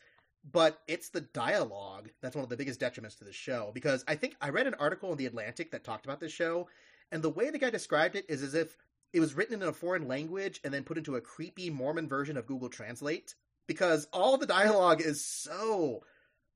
But 0.52 0.80
it's 0.88 1.10
the 1.10 1.22
dialogue 1.22 2.10
that's 2.22 2.36
one 2.36 2.44
of 2.44 2.50
the 2.50 2.56
biggest 2.56 2.80
detriments 2.80 3.18
to 3.18 3.26
the 3.26 3.34
show 3.34 3.72
because 3.74 4.06
I 4.08 4.16
think 4.16 4.36
I 4.40 4.50
read 4.50 4.68
an 4.68 4.76
article 4.76 5.12
in 5.12 5.18
the 5.18 5.26
Atlantic 5.26 5.72
that 5.72 5.84
talked 5.84 6.06
about 6.06 6.22
this 6.22 6.32
show, 6.32 6.70
and 7.12 7.22
the 7.22 7.30
way 7.30 7.50
the 7.50 7.60
guy 7.60 7.70
described 7.70 8.16
it 8.16 8.26
is 8.30 8.42
as 8.42 8.54
if 8.54 8.78
it 9.12 9.20
was 9.20 9.34
written 9.34 9.62
in 9.62 9.68
a 9.68 9.74
foreign 9.74 10.08
language 10.08 10.62
and 10.64 10.74
then 10.74 10.84
put 10.84 10.98
into 10.98 11.16
a 11.16 11.22
creepy 11.22 11.70
Mormon 11.70 12.08
version 12.08 12.38
of 12.38 12.46
Google 12.46 12.70
Translate 12.70 13.36
because 13.68 14.08
all 14.14 14.38
the 14.38 14.46
dialogue 14.46 15.02
is 15.02 15.24
so 15.24 16.04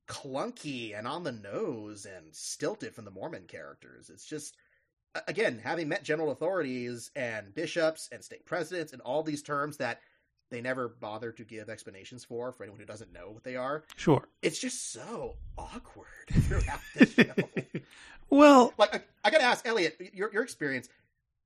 clunky 0.08 0.98
and 0.98 1.08
on 1.08 1.24
the 1.24 1.32
nose 1.32 2.06
and 2.06 2.34
stilted 2.34 2.94
from 2.94 3.06
the 3.06 3.12
Mormon 3.12 3.46
characters. 3.48 4.10
It's 4.10 4.26
just 4.26 4.56
again, 5.28 5.60
having 5.64 5.88
met 5.88 6.04
general 6.04 6.32
authorities 6.32 7.12
and 7.16 7.54
bishops 7.54 8.10
and 8.12 8.24
stake 8.24 8.46
presidents 8.46 8.94
and 8.94 9.02
all 9.02 9.24
these 9.24 9.44
terms 9.44 9.78
that 9.78 10.02
they 10.50 10.62
never 10.62 10.88
bother 10.88 11.32
to 11.32 11.44
give 11.44 11.70
explanations 11.70 12.24
for 12.24 12.52
for 12.52 12.64
anyone 12.64 12.80
who 12.80 12.86
doesn't 12.86 13.14
know 13.14 13.32
what 13.32 13.44
they 13.44 13.56
are. 13.56 13.84
Sure. 13.96 14.28
It's 14.42 14.60
just 14.60 14.92
so 14.92 15.36
awkward 15.58 16.08
throughout 16.32 16.80
the 16.96 17.06
show. 17.06 17.80
Well, 18.30 18.74
like 18.80 18.96
I, 18.96 19.02
I 19.24 19.30
got 19.30 19.40
to 19.40 19.44
ask 19.44 19.68
Elliot, 19.68 19.96
your 20.12 20.34
your 20.34 20.42
experience. 20.42 20.90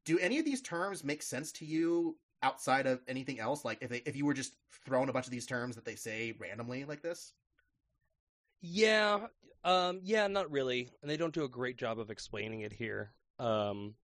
Do 0.06 0.18
any 0.20 0.40
of 0.40 0.46
these 0.46 0.62
terms 0.62 1.04
make 1.04 1.22
sense 1.22 1.52
to 1.54 1.66
you 1.66 2.16
outside 2.42 2.88
of 2.88 3.02
anything 3.10 3.42
else? 3.42 3.66
Like 3.66 3.80
if 3.82 3.90
they, 3.90 4.02
if 4.06 4.16
you 4.16 4.26
were 4.26 4.34
just 4.34 4.54
thrown 4.86 5.10
a 5.10 5.12
bunch 5.12 5.26
of 5.26 5.32
these 5.32 5.46
terms 5.46 5.76
that 5.76 5.84
they 5.84 5.96
say 5.96 6.34
randomly 6.40 6.86
like 6.86 7.02
this? 7.02 7.34
Yeah, 8.62 9.28
um, 9.64 10.00
yeah, 10.04 10.28
not 10.28 10.52
really, 10.52 10.90
and 11.02 11.10
they 11.10 11.18
don't 11.18 11.34
do 11.34 11.44
a 11.44 11.50
great 11.50 11.78
job 11.78 12.00
of 12.00 12.10
explaining 12.10 12.62
it 12.62 12.74
here. 12.74 13.12
Um, 13.40 13.96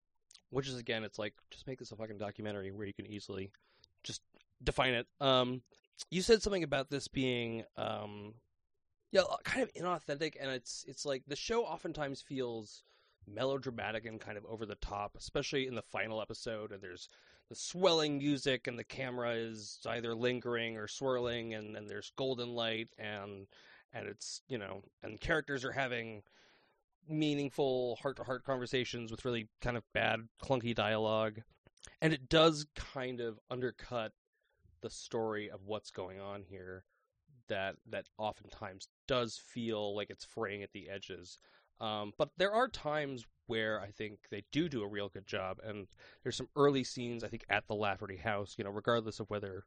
which 0.52 0.68
is 0.68 0.78
again, 0.78 1.04
it's 1.04 1.18
like 1.18 1.34
just 1.50 1.66
make 1.68 1.80
this 1.80 1.92
a 1.92 1.96
fucking 1.96 2.20
documentary 2.20 2.72
where 2.72 2.86
you 2.86 2.94
can 2.94 3.08
easily 3.08 3.52
just 4.04 4.22
define 4.64 4.94
it. 4.94 5.08
Um, 5.20 5.62
you 6.12 6.22
said 6.22 6.44
something 6.44 6.64
about 6.64 6.90
this 6.90 7.08
being, 7.08 7.64
um, 7.78 8.36
yeah, 9.12 9.22
kind 9.44 9.64
of 9.64 9.74
inauthentic, 9.74 10.36
and 10.40 10.52
it's 10.52 10.86
it's 10.88 11.06
like 11.06 11.24
the 11.28 11.36
show 11.36 11.64
oftentimes 11.64 12.22
feels 12.22 12.84
melodramatic 13.28 14.06
and 14.06 14.20
kind 14.20 14.38
of 14.38 14.46
over 14.46 14.66
the 14.66 14.76
top, 14.76 15.16
especially 15.18 15.66
in 15.66 15.76
the 15.76 15.82
final 15.82 16.22
episode. 16.22 16.72
And 16.72 16.82
there's 16.82 17.10
the 17.50 17.56
swelling 17.56 18.18
music, 18.18 18.68
and 18.68 18.78
the 18.78 18.84
camera 18.84 19.32
is 19.34 19.80
either 19.88 20.14
lingering 20.14 20.78
or 20.78 20.88
swirling, 20.88 21.54
and 21.54 21.76
then 21.76 21.88
there's 21.88 22.12
golden 22.16 22.50
light, 22.50 22.90
and 22.98 23.48
and 23.94 24.08
it's 24.08 24.42
you 24.48 24.58
know, 24.58 24.84
and 25.02 25.20
characters 25.20 25.64
are 25.64 25.72
having 25.72 26.24
meaningful 27.08 27.98
heart 28.02 28.16
to 28.18 28.24
heart 28.24 28.44
conversations 28.46 29.12
with 29.12 29.26
really 29.26 29.48
kind 29.62 29.76
of 29.76 29.84
bad 29.94 30.22
clunky 30.42 30.74
dialogue 30.74 31.42
and 32.02 32.14
it 32.14 32.30
does 32.30 32.66
kind 32.76 33.20
of 33.20 33.38
undercut 33.52 34.14
the 34.82 34.90
story 34.90 35.50
of 35.50 35.66
what's 35.66 35.92
going 35.92 36.22
on 36.22 36.44
here 36.44 36.86
that 37.50 37.76
that 37.86 38.06
oftentimes 38.18 38.88
does 39.06 39.36
feel 39.36 39.94
like 39.94 40.10
it's 40.10 40.24
fraying 40.24 40.64
at 40.64 40.72
the 40.72 40.90
edges 40.90 41.40
um, 41.82 42.14
but 42.18 42.30
there 42.38 42.54
are 42.54 42.70
times 42.70 43.26
where 43.48 43.82
I 43.82 43.92
think 43.92 44.20
they 44.32 44.44
do 44.52 44.70
do 44.70 44.84
a 44.84 44.88
real 44.88 45.10
good 45.10 45.28
job, 45.28 45.58
and 45.64 45.88
there's 46.24 46.38
some 46.38 46.50
early 46.56 46.84
scenes 46.84 47.24
I 47.24 47.28
think 47.28 47.44
at 47.50 47.68
the 47.68 47.76
Lafferty 47.76 48.18
house. 48.18 48.56
You 48.58 48.64
know, 48.64 48.70
regardless 48.70 49.20
of 49.20 49.30
whether 49.30 49.66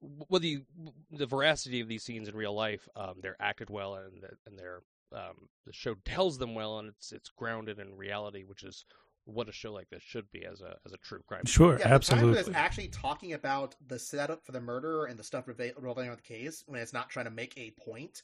whether 0.00 0.46
you, 0.46 0.62
the 1.10 1.26
veracity 1.26 1.80
of 1.80 1.88
these 1.88 2.02
scenes 2.02 2.28
in 2.28 2.36
real 2.36 2.54
life, 2.54 2.88
um, 2.96 3.14
they're 3.20 3.36
acted 3.40 3.70
well 3.70 3.94
and 3.94 4.24
and 4.46 4.58
they're 4.58 4.82
um, 5.14 5.48
the 5.64 5.72
show 5.72 5.94
tells 6.04 6.38
them 6.38 6.54
well, 6.54 6.78
and 6.78 6.88
it's 6.88 7.12
it's 7.12 7.30
grounded 7.30 7.78
in 7.78 7.96
reality, 7.96 8.44
which 8.44 8.62
is 8.62 8.84
what 9.24 9.48
a 9.48 9.52
show 9.52 9.72
like 9.72 9.88
this 9.90 10.02
should 10.02 10.30
be 10.30 10.44
as 10.44 10.60
a 10.60 10.76
as 10.84 10.92
a 10.92 10.98
true 10.98 11.22
crime. 11.26 11.44
Sure, 11.46 11.78
yeah, 11.78 11.88
absolutely. 11.88 12.34
The 12.34 12.40
it's 12.40 12.56
actually 12.56 12.88
talking 12.88 13.32
about 13.32 13.74
the 13.88 13.98
setup 13.98 14.44
for 14.44 14.52
the 14.52 14.60
murder 14.60 15.06
and 15.06 15.18
the 15.18 15.24
stuff 15.24 15.48
revolving 15.48 16.06
around 16.08 16.18
the 16.18 16.22
case, 16.22 16.64
when 16.66 16.80
it's 16.80 16.92
not 16.92 17.10
trying 17.10 17.26
to 17.26 17.30
make 17.30 17.56
a 17.56 17.72
point, 17.72 18.22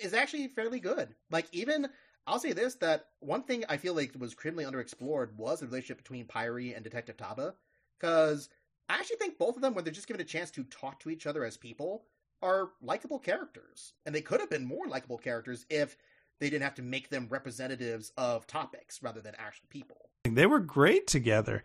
is 0.00 0.14
actually 0.14 0.48
fairly 0.48 0.80
good. 0.80 1.14
Like 1.30 1.46
even 1.52 1.88
I'll 2.26 2.38
say 2.38 2.52
this: 2.52 2.76
that 2.76 3.06
one 3.20 3.42
thing 3.42 3.64
I 3.68 3.76
feel 3.76 3.94
like 3.94 4.12
was 4.18 4.34
criminally 4.34 4.70
underexplored 4.70 5.34
was 5.36 5.60
the 5.60 5.66
relationship 5.66 5.98
between 5.98 6.26
Pyrie 6.26 6.74
and 6.74 6.84
Detective 6.84 7.16
Taba, 7.16 7.54
because 7.98 8.48
I 8.88 8.94
actually 8.94 9.16
think 9.16 9.38
both 9.38 9.56
of 9.56 9.62
them, 9.62 9.74
when 9.74 9.84
they're 9.84 9.92
just 9.92 10.06
given 10.06 10.20
a 10.20 10.24
chance 10.24 10.50
to 10.52 10.64
talk 10.64 11.00
to 11.00 11.10
each 11.10 11.26
other 11.26 11.44
as 11.44 11.56
people, 11.56 12.04
are 12.42 12.70
likable 12.82 13.18
characters, 13.18 13.94
and 14.04 14.14
they 14.14 14.20
could 14.20 14.40
have 14.40 14.50
been 14.50 14.64
more 14.64 14.86
likable 14.88 15.16
characters 15.16 15.64
if 15.70 15.96
they 16.40 16.50
didn't 16.50 16.64
have 16.64 16.74
to 16.74 16.82
make 16.82 17.08
them 17.08 17.28
representatives 17.30 18.12
of 18.16 18.46
topics 18.46 19.02
rather 19.02 19.20
than 19.20 19.34
actual 19.38 19.66
people. 19.68 20.10
They 20.24 20.46
were 20.46 20.58
great 20.58 21.06
together. 21.06 21.62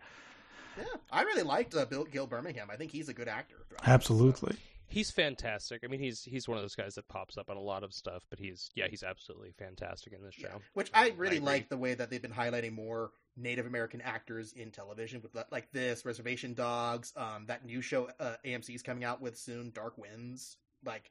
Yeah, 0.76 0.84
I 1.10 1.22
really 1.22 1.42
liked 1.42 1.74
uh, 1.74 1.84
Bill 1.84 2.04
Gil 2.04 2.28
Birmingham. 2.28 2.68
I 2.70 2.76
think 2.76 2.92
he's 2.92 3.08
a 3.08 3.14
good 3.14 3.26
actor. 3.26 3.56
Absolutely. 3.84 4.56
He's 4.90 5.10
fantastic. 5.10 5.82
I 5.84 5.86
mean, 5.86 6.00
he's 6.00 6.24
he's 6.24 6.48
one 6.48 6.56
of 6.56 6.64
those 6.64 6.74
guys 6.74 6.94
that 6.94 7.06
pops 7.08 7.36
up 7.36 7.50
on 7.50 7.58
a 7.58 7.60
lot 7.60 7.82
of 7.82 7.92
stuff, 7.92 8.24
but 8.30 8.38
he's 8.38 8.70
yeah, 8.74 8.86
he's 8.88 9.02
absolutely 9.02 9.52
fantastic 9.58 10.14
in 10.14 10.22
this 10.22 10.34
show. 10.34 10.48
Yeah. 10.50 10.58
Which 10.72 10.90
I 10.94 11.12
really 11.16 11.38
I 11.38 11.42
like 11.42 11.68
the 11.68 11.76
way 11.76 11.92
that 11.92 12.08
they've 12.08 12.22
been 12.22 12.32
highlighting 12.32 12.72
more 12.72 13.10
Native 13.36 13.66
American 13.66 14.00
actors 14.00 14.54
in 14.54 14.70
television 14.70 15.20
with 15.22 15.36
like 15.50 15.70
this 15.72 16.06
Reservation 16.06 16.54
Dogs, 16.54 17.12
um, 17.16 17.44
that 17.48 17.66
new 17.66 17.82
show 17.82 18.08
uh, 18.18 18.36
AMC 18.46 18.74
is 18.74 18.82
coming 18.82 19.04
out 19.04 19.20
with 19.20 19.38
soon, 19.38 19.70
Dark 19.74 19.98
Winds. 19.98 20.56
Like, 20.84 21.10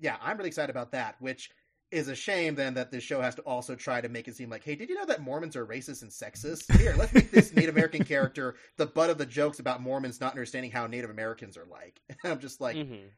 yeah, 0.00 0.16
I'm 0.20 0.36
really 0.36 0.48
excited 0.48 0.70
about 0.70 0.92
that. 0.92 1.14
Which 1.20 1.50
is 1.90 2.08
a 2.08 2.14
shame 2.14 2.54
then 2.54 2.74
that 2.74 2.90
this 2.90 3.04
show 3.04 3.20
has 3.20 3.34
to 3.36 3.42
also 3.42 3.74
try 3.74 4.00
to 4.00 4.08
make 4.08 4.26
it 4.26 4.36
seem 4.36 4.50
like, 4.50 4.64
hey, 4.64 4.74
did 4.74 4.88
you 4.88 4.94
know 4.94 5.04
that 5.06 5.22
Mormons 5.22 5.54
are 5.56 5.66
racist 5.66 6.02
and 6.02 6.10
sexist? 6.10 6.74
Here, 6.78 6.94
let's 6.98 7.12
make 7.14 7.30
this 7.30 7.52
Native 7.56 7.74
American 7.76 8.04
character 8.04 8.56
the 8.76 8.86
butt 8.86 9.10
of 9.10 9.18
the 9.18 9.26
jokes 9.26 9.60
about 9.60 9.80
Mormons 9.80 10.20
not 10.20 10.32
understanding 10.32 10.70
how 10.70 10.86
Native 10.86 11.10
Americans 11.10 11.56
are 11.56 11.66
like. 11.66 12.00
And 12.08 12.18
I'm 12.32 12.40
just 12.40 12.60
like, 12.60 12.76
Mhm. 12.76 13.10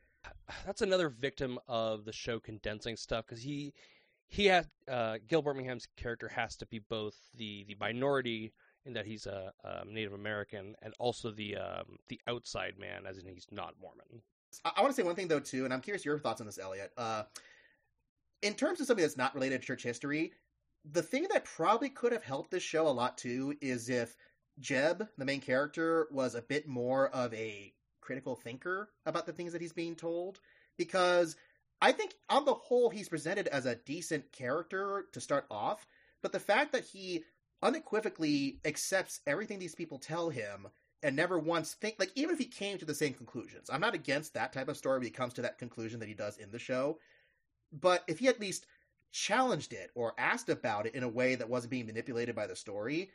That's 0.64 0.82
another 0.82 1.08
victim 1.08 1.58
of 1.68 2.04
the 2.04 2.12
show 2.12 2.40
condensing 2.40 2.96
stuff 2.96 3.26
because 3.26 3.42
he 3.42 3.72
he 4.28 4.46
had 4.46 4.66
uh, 4.88 5.18
Gil 5.28 5.40
Birmingham's 5.40 5.86
character 5.96 6.26
has 6.28 6.56
to 6.56 6.66
be 6.66 6.80
both 6.80 7.14
the 7.36 7.64
the 7.68 7.76
minority 7.78 8.52
in 8.84 8.92
that 8.94 9.06
he's 9.06 9.26
a, 9.26 9.52
um 9.64 9.94
Native 9.94 10.12
American 10.12 10.74
and 10.82 10.94
also 10.98 11.30
the 11.30 11.56
um, 11.56 11.98
the 12.08 12.20
outside 12.26 12.74
man, 12.76 13.06
as 13.08 13.18
in 13.18 13.26
he's 13.26 13.46
not 13.52 13.74
Mormon. 13.80 14.22
I, 14.64 14.72
I 14.76 14.80
want 14.82 14.92
to 14.92 15.00
say 15.00 15.04
one 15.06 15.14
thing 15.14 15.28
though 15.28 15.38
too, 15.40 15.64
and 15.64 15.72
I'm 15.72 15.80
curious 15.80 16.04
your 16.04 16.18
thoughts 16.18 16.40
on 16.40 16.46
this, 16.46 16.58
Elliot. 16.58 16.92
Uh, 16.96 17.22
in 18.42 18.54
terms 18.54 18.80
of 18.80 18.86
something 18.86 19.02
that's 19.02 19.16
not 19.16 19.34
related 19.34 19.60
to 19.60 19.66
church 19.66 19.82
history, 19.82 20.32
the 20.84 21.02
thing 21.02 21.26
that 21.32 21.44
probably 21.44 21.88
could 21.88 22.12
have 22.12 22.22
helped 22.22 22.50
this 22.50 22.62
show 22.62 22.86
a 22.86 22.90
lot 22.90 23.18
too 23.18 23.54
is 23.60 23.88
if 23.88 24.16
Jeb, 24.58 25.08
the 25.18 25.24
main 25.24 25.40
character, 25.40 26.08
was 26.10 26.34
a 26.34 26.42
bit 26.42 26.66
more 26.66 27.08
of 27.08 27.34
a 27.34 27.72
critical 28.00 28.36
thinker 28.36 28.90
about 29.04 29.26
the 29.26 29.32
things 29.32 29.52
that 29.52 29.60
he's 29.60 29.72
being 29.72 29.96
told. 29.96 30.40
Because 30.78 31.36
I 31.80 31.92
think 31.92 32.14
on 32.28 32.44
the 32.44 32.54
whole 32.54 32.90
he's 32.90 33.08
presented 33.08 33.48
as 33.48 33.66
a 33.66 33.74
decent 33.74 34.32
character 34.32 35.06
to 35.12 35.20
start 35.20 35.46
off, 35.50 35.86
but 36.22 36.32
the 36.32 36.40
fact 36.40 36.72
that 36.72 36.84
he 36.84 37.24
unequivocally 37.62 38.60
accepts 38.64 39.20
everything 39.26 39.58
these 39.58 39.74
people 39.74 39.98
tell 39.98 40.28
him 40.30 40.68
and 41.02 41.16
never 41.16 41.38
once 41.38 41.74
think 41.74 41.96
like 41.98 42.10
even 42.14 42.34
if 42.34 42.38
he 42.38 42.46
came 42.46 42.78
to 42.78 42.84
the 42.84 42.94
same 42.94 43.14
conclusions. 43.14 43.68
I'm 43.70 43.80
not 43.80 43.94
against 43.94 44.34
that 44.34 44.52
type 44.52 44.68
of 44.68 44.76
story 44.76 44.98
where 44.98 45.04
he 45.04 45.10
comes 45.10 45.34
to 45.34 45.42
that 45.42 45.58
conclusion 45.58 46.00
that 46.00 46.08
he 46.08 46.14
does 46.14 46.38
in 46.38 46.50
the 46.50 46.58
show. 46.58 46.98
But 47.80 48.04
if 48.08 48.18
he 48.18 48.28
at 48.28 48.40
least 48.40 48.66
challenged 49.12 49.72
it 49.72 49.90
or 49.94 50.14
asked 50.18 50.48
about 50.48 50.86
it 50.86 50.94
in 50.94 51.02
a 51.04 51.08
way 51.08 51.34
that 51.36 51.48
wasn't 51.48 51.70
being 51.70 51.86
manipulated 51.86 52.34
by 52.34 52.46
the 52.46 52.56
story, 52.56 53.10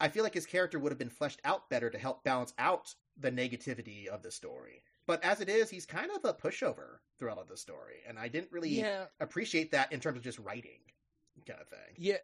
I 0.00 0.08
feel 0.08 0.24
like 0.24 0.34
his 0.34 0.46
character 0.46 0.78
would 0.78 0.90
have 0.92 0.98
been 0.98 1.08
fleshed 1.10 1.40
out 1.44 1.68
better 1.70 1.90
to 1.90 1.98
help 1.98 2.24
balance 2.24 2.52
out 2.58 2.94
the 3.16 3.30
negativity 3.30 4.06
of 4.06 4.22
the 4.22 4.30
story. 4.32 4.82
But 5.06 5.22
as 5.24 5.40
it 5.40 5.48
is, 5.48 5.70
he's 5.70 5.86
kind 5.86 6.10
of 6.10 6.24
a 6.24 6.34
pushover 6.34 6.98
throughout 7.18 7.38
of 7.38 7.48
the 7.48 7.56
story, 7.56 8.02
and 8.06 8.18
I 8.18 8.28
didn't 8.28 8.52
really 8.52 8.70
Yeah, 8.70 9.06
appreciate 9.20 9.70
that 9.72 9.92
in 9.92 10.00
terms 10.00 10.16
of 10.18 10.24
just 10.24 10.38
writing, 10.38 10.80
kind 11.46 11.60
of 11.60 11.68
thing. 11.68 11.96
yeah. 11.96 12.18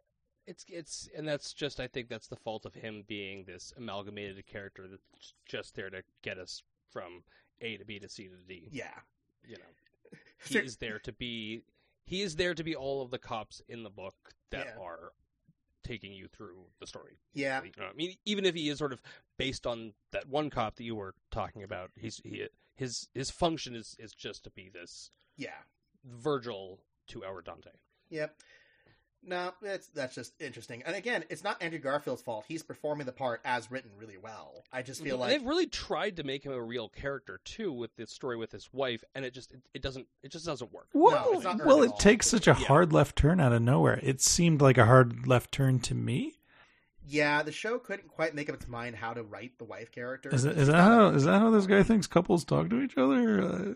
It's 0.45 0.65
it's 0.67 1.07
and 1.15 1.25
that's 1.25 1.53
just 1.53 1.79
I 1.79 1.87
think 1.87 2.09
that's 2.09 2.27
the 2.27 2.35
fault 2.35 2.65
of 2.65 2.75
him 2.75 3.05
being 3.07 3.45
this 3.45 3.71
amalgamated 3.77 4.45
character 4.45 4.87
that's 4.89 5.33
just 5.45 5.73
there 5.73 5.89
to 5.89 6.03
get 6.21 6.37
us 6.37 6.61
from 6.91 7.23
A 7.61 7.77
to 7.77 7.85
B 7.85 7.97
to 7.99 8.09
C 8.09 8.27
to 8.27 8.35
D. 8.45 8.69
Yeah, 8.69 8.99
You 9.47 9.57
know, 9.57 9.63
he 10.43 10.61
is 10.61 10.77
there 10.77 10.99
to 10.99 11.13
be 11.13 11.63
he 12.05 12.21
is 12.21 12.35
there 12.35 12.53
to 12.53 12.63
be 12.63 12.75
all 12.75 13.01
of 13.01 13.11
the 13.11 13.17
cops 13.19 13.61
in 13.67 13.83
the 13.83 13.89
book 13.89 14.15
that 14.51 14.65
Yeah. 14.67 14.81
are 14.81 15.13
taking 15.83 16.13
you 16.13 16.27
through 16.27 16.65
the 16.79 16.87
story. 16.87 17.17
yeah, 17.33 17.61
You 17.61 17.71
know, 17.77 17.87
I 17.87 17.93
mean, 17.93 18.15
even 18.25 18.45
if 18.45 18.55
he 18.55 18.69
is 18.69 18.77
sort 18.77 18.93
of 18.93 19.01
based 19.37 19.67
on 19.67 19.93
that 20.11 20.27
one 20.29 20.49
cop 20.49 20.75
that 20.75 20.83
you 20.83 20.95
were 20.95 21.13
talking 21.31 21.63
about, 21.63 21.91
he's 21.99 22.17
he 22.23 22.47
his 22.75 23.09
his 23.13 23.29
function 23.29 23.75
is 23.75 23.95
is 23.99 24.13
just 24.13 24.43
to 24.45 24.49
be 24.51 24.69
this 24.69 25.11
yeah. 25.35 25.61
Virgil 26.05 26.79
to 27.07 27.23
our 27.25 27.41
Dante. 27.41 27.71
Yep. 28.09 28.35
No, 29.25 29.51
that's 29.61 29.87
that's 29.87 30.15
just 30.15 30.33
interesting. 30.41 30.83
And 30.85 30.95
again, 30.95 31.23
it's 31.29 31.43
not 31.43 31.61
Andrew 31.63 31.79
Garfield's 31.79 32.21
fault. 32.21 32.43
He's 32.47 32.61
performing 32.61 33.05
the 33.05 33.11
part 33.13 33.39
as 33.45 33.71
written 33.71 33.91
really 33.97 34.17
well. 34.17 34.63
I 34.71 34.81
just 34.81 35.01
feel 35.01 35.13
And 35.15 35.21
like 35.21 35.29
they've 35.29 35.47
really 35.47 35.67
tried 35.67 36.17
to 36.17 36.23
make 36.23 36.43
him 36.43 36.51
a 36.51 36.61
real 36.61 36.89
character 36.89 37.39
too 37.45 37.71
with 37.71 37.95
this 37.95 38.11
story 38.11 38.35
with 38.35 38.51
his 38.51 38.67
wife, 38.73 39.03
and 39.15 39.23
it 39.23 39.33
just 39.33 39.51
it, 39.53 39.61
it 39.73 39.81
doesn't 39.81 40.07
it 40.23 40.31
just 40.31 40.45
doesn't 40.45 40.73
work. 40.73 40.87
Well, 40.93 41.29
it's 41.33 41.43
not 41.43 41.59
earned 41.59 41.65
well, 41.65 41.83
it 41.83 41.97
takes 41.99 42.27
such 42.27 42.47
a 42.47 42.51
Yeah. 42.51 42.65
hard 42.67 42.91
left 42.91 43.15
turn 43.15 43.39
out 43.39 43.53
of 43.53 43.61
nowhere. 43.61 43.99
It 44.03 44.19
seemed 44.21 44.61
like 44.61 44.77
a 44.77 44.85
hard 44.85 45.25
left 45.25 45.53
turn 45.53 45.79
to 45.81 45.95
me. 45.95 46.33
yeah, 47.07 47.43
the 47.43 47.51
show 47.51 47.79
couldn't 47.79 48.07
quite 48.09 48.33
make 48.35 48.49
up 48.49 48.55
its 48.55 48.67
mind 48.67 48.95
how 48.97 49.13
to 49.13 49.23
write 49.23 49.57
the 49.57 49.65
wife 49.65 49.91
character. 49.91 50.33
Is, 50.33 50.43
it, 50.45 50.57
is 50.57 50.67
that 50.67 50.75
how 50.81 51.07
is 51.09 51.23
that 51.23 51.39
how 51.39 51.49
this 51.49 51.65
guy 51.65 51.83
thinks 51.83 52.07
couples 52.07 52.43
talk 52.43 52.69
to 52.69 52.81
each 52.81 52.97
other? 52.97 53.41
Uh, 53.41 53.73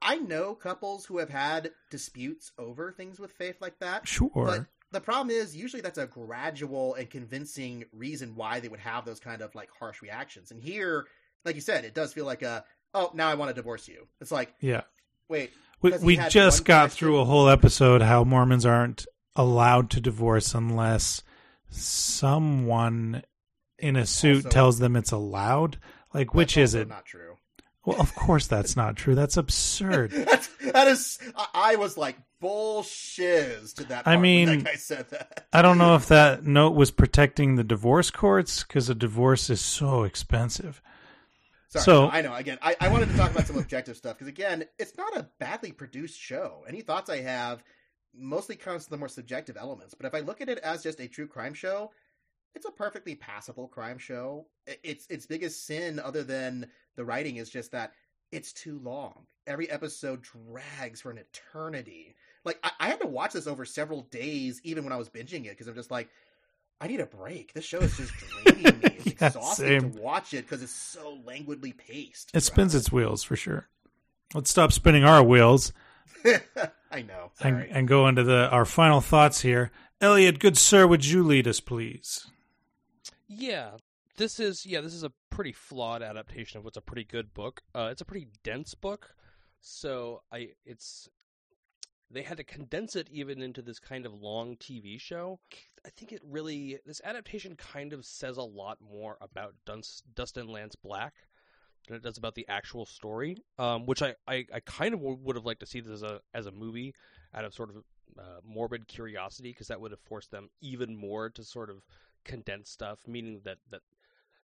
I 0.00 0.16
know 0.16 0.54
couples 0.54 1.06
who 1.06 1.18
have 1.18 1.30
had 1.30 1.72
disputes 1.90 2.52
over 2.58 2.92
things 2.92 3.18
with 3.18 3.32
faith 3.32 3.56
like 3.60 3.78
that. 3.80 4.06
sure. 4.06 4.30
But 4.34 4.66
the 4.92 5.00
problem 5.00 5.30
is, 5.30 5.56
usually 5.56 5.82
that's 5.82 5.98
a 5.98 6.06
gradual 6.06 6.94
and 6.94 7.10
convincing 7.10 7.84
reason 7.92 8.34
why 8.36 8.60
they 8.60 8.68
would 8.68 8.80
have 8.80 9.04
those 9.04 9.20
kind 9.20 9.42
of 9.42 9.54
like 9.54 9.68
harsh 9.78 10.00
reactions. 10.00 10.50
And 10.50 10.62
here, 10.62 11.06
like 11.44 11.54
you 11.56 11.60
said, 11.60 11.84
it 11.84 11.94
does 11.94 12.12
feel 12.12 12.24
like 12.26 12.42
a, 12.42 12.64
oh, 12.94 13.10
now 13.14 13.28
I 13.28 13.34
want 13.34 13.50
to 13.50 13.54
divorce 13.54 13.88
you. 13.88 14.06
It's 14.20 14.30
like, 14.32 14.54
yeah. 14.60 14.82
wait, 15.28 15.50
We, 15.82 15.92
we 15.98 16.16
just 16.28 16.64
got 16.64 16.84
question. 16.84 16.98
through 16.98 17.20
a 17.20 17.24
whole 17.24 17.48
episode 17.48 18.00
how 18.00 18.24
Mormons 18.24 18.64
aren't 18.64 19.04
allowed 19.36 19.90
to 19.90 20.00
divorce 20.00 20.54
unless 20.54 21.22
someone 21.70 23.22
in 23.78 23.96
a 23.96 24.06
suit 24.06 24.46
Also- 24.46 24.48
tells 24.48 24.78
them 24.78 24.96
it's 24.96 25.12
allowed. 25.12 25.78
Like, 26.14 26.34
which 26.34 26.56
is 26.56 26.74
it? 26.74 26.88
Not 26.88 27.04
true. 27.04 27.36
Well, 27.88 28.00
of 28.00 28.14
course 28.14 28.46
that's 28.46 28.76
not 28.76 28.96
true. 28.96 29.14
That's 29.14 29.36
absurd. 29.38 30.10
That's, 30.28 30.48
that 30.72 30.88
is, 30.88 31.18
I, 31.34 31.46
I 31.54 31.76
was 31.76 31.96
like 31.96 32.18
bullshiz 32.42 33.74
to 33.76 33.84
that. 33.84 34.06
I 34.06 34.16
mean- 34.18 34.60
guy 34.60 34.74
said 34.74 35.08
that. 35.10 35.46
I 35.52 35.62
don't 35.62 35.78
know 35.78 35.94
if 35.94 36.08
that 36.08 36.44
note 36.44 36.74
was 36.74 36.90
protecting 36.90 37.56
the 37.56 37.64
divorce 37.64 38.10
courts 38.10 38.62
because 38.62 38.90
a 38.90 38.94
divorce 38.94 39.48
is 39.48 39.60
so 39.62 40.02
expensive. 40.02 40.82
Sorry, 41.70 41.82
So- 41.84 42.06
no, 42.06 42.10
I 42.12 42.20
know. 42.20 42.34
Again, 42.34 42.58
I, 42.60 42.76
I 42.78 42.88
wanted 42.88 43.08
to 43.08 43.16
talk 43.16 43.30
about 43.30 43.46
some 43.46 43.56
objective 43.58 43.96
stuff 43.96 44.16
because 44.16 44.28
again, 44.28 44.64
it's 44.78 44.96
not 44.98 45.16
a 45.16 45.28
badly 45.38 45.72
produced 45.72 46.20
show. 46.20 46.64
Any 46.68 46.82
thoughts 46.82 47.08
I 47.08 47.20
have 47.22 47.62
mostly 48.14 48.56
comes 48.56 48.84
to 48.84 48.90
the 48.90 48.96
more 48.98 49.08
subjective 49.08 49.56
elements. 49.56 49.94
But 49.94 50.04
if 50.06 50.14
I 50.14 50.20
look 50.20 50.40
at 50.42 50.50
it 50.50 50.58
as 50.58 50.82
just 50.82 51.00
a 51.00 51.08
true 51.08 51.26
crime 51.26 51.54
show, 51.54 51.90
it's 52.54 52.66
a 52.66 52.70
perfectly 52.72 53.14
passable 53.14 53.68
crime 53.68 53.98
show. 53.98 54.46
Its 54.82 55.06
its 55.08 55.26
biggest 55.26 55.66
sin, 55.66 55.98
other 55.98 56.22
than 56.24 56.66
the 56.96 57.04
writing, 57.04 57.36
is 57.36 57.50
just 57.50 57.72
that 57.72 57.92
it's 58.32 58.52
too 58.52 58.78
long. 58.82 59.26
Every 59.46 59.70
episode 59.70 60.22
drags 60.22 61.00
for 61.00 61.10
an 61.10 61.18
eternity. 61.18 62.14
Like 62.44 62.58
I, 62.62 62.70
I 62.80 62.88
had 62.88 63.00
to 63.00 63.06
watch 63.06 63.32
this 63.32 63.46
over 63.46 63.64
several 63.64 64.02
days, 64.10 64.60
even 64.64 64.84
when 64.84 64.92
I 64.92 64.96
was 64.96 65.08
binging 65.08 65.44
it, 65.46 65.50
because 65.50 65.66
I'm 65.68 65.74
just 65.74 65.90
like, 65.90 66.08
I 66.80 66.86
need 66.88 67.00
a 67.00 67.06
break. 67.06 67.52
This 67.52 67.64
show 67.64 67.78
is 67.78 67.96
just 67.96 68.12
draining 68.44 68.78
me. 68.80 68.84
It's 68.84 69.06
Yeah, 69.20 69.26
exhausting 69.28 69.80
same. 69.80 69.92
to 69.92 70.00
watch 70.00 70.34
it 70.34 70.44
because 70.44 70.62
it's 70.62 70.72
so 70.72 71.18
languidly 71.24 71.72
paced. 71.72 72.30
It 72.34 72.42
spins 72.42 72.74
its 72.74 72.92
wheels 72.92 73.22
for 73.22 73.36
sure. 73.36 73.68
Let's 74.34 74.50
stop 74.50 74.72
spinning 74.72 75.04
our 75.04 75.22
wheels 75.22 75.72
I 76.90 77.02
know. 77.02 77.30
and, 77.40 77.62
and 77.70 77.88
go 77.88 78.06
into 78.08 78.22
the 78.24 78.48
our 78.50 78.64
final 78.64 79.00
thoughts 79.00 79.40
here. 79.40 79.70
Elliot, 80.00 80.38
good 80.38 80.56
sir, 80.58 80.86
would 80.86 81.04
you 81.06 81.22
lead 81.22 81.48
us, 81.48 81.60
please? 81.60 82.26
Yeah, 83.28 83.72
this 84.16 84.40
is 84.40 84.64
yeah, 84.64 84.80
this 84.80 84.94
is 84.94 85.04
a 85.04 85.12
pretty 85.30 85.52
flawed 85.52 86.02
adaptation 86.02 86.58
of 86.58 86.64
what's 86.64 86.78
a 86.78 86.82
pretty 86.82 87.04
good 87.04 87.34
book. 87.34 87.60
Uh, 87.74 87.88
it's 87.92 88.00
a 88.00 88.06
pretty 88.06 88.28
dense 88.42 88.74
book, 88.74 89.14
so 89.60 90.22
I 90.32 90.48
it's 90.64 91.08
they 92.10 92.22
had 92.22 92.38
to 92.38 92.44
condense 92.44 92.96
it 92.96 93.08
even 93.12 93.42
into 93.42 93.60
this 93.60 93.78
kind 93.78 94.06
of 94.06 94.14
long 94.14 94.56
TV 94.56 94.98
show. 94.98 95.40
I 95.84 95.90
think 95.90 96.12
it 96.12 96.22
really 96.24 96.78
this 96.86 97.02
adaptation 97.04 97.54
kind 97.56 97.92
of 97.92 98.06
says 98.06 98.38
a 98.38 98.42
lot 98.42 98.78
more 98.80 99.18
about 99.20 99.54
Duns, 99.66 100.02
Dustin 100.14 100.48
Lance 100.48 100.74
Black 100.74 101.14
than 101.86 101.96
it 101.96 102.02
does 102.02 102.16
about 102.16 102.34
the 102.34 102.48
actual 102.48 102.86
story. 102.86 103.36
Um, 103.58 103.84
which 103.84 104.02
I, 104.02 104.14
I, 104.26 104.46
I 104.54 104.60
kind 104.60 104.94
of 104.94 105.00
would 105.00 105.36
have 105.36 105.44
liked 105.44 105.60
to 105.60 105.66
see 105.66 105.80
this 105.80 105.92
as 105.92 106.02
a 106.02 106.20
as 106.32 106.46
a 106.46 106.50
movie 106.50 106.94
out 107.34 107.44
of 107.44 107.52
sort 107.52 107.68
of 107.68 107.76
uh, 108.18 108.40
morbid 108.42 108.88
curiosity 108.88 109.50
because 109.50 109.68
that 109.68 109.80
would 109.80 109.90
have 109.90 110.00
forced 110.00 110.30
them 110.30 110.48
even 110.62 110.96
more 110.96 111.28
to 111.30 111.44
sort 111.44 111.68
of 111.68 111.82
condense 112.28 112.70
stuff, 112.70 113.00
meaning 113.08 113.40
that 113.44 113.58
that 113.70 113.80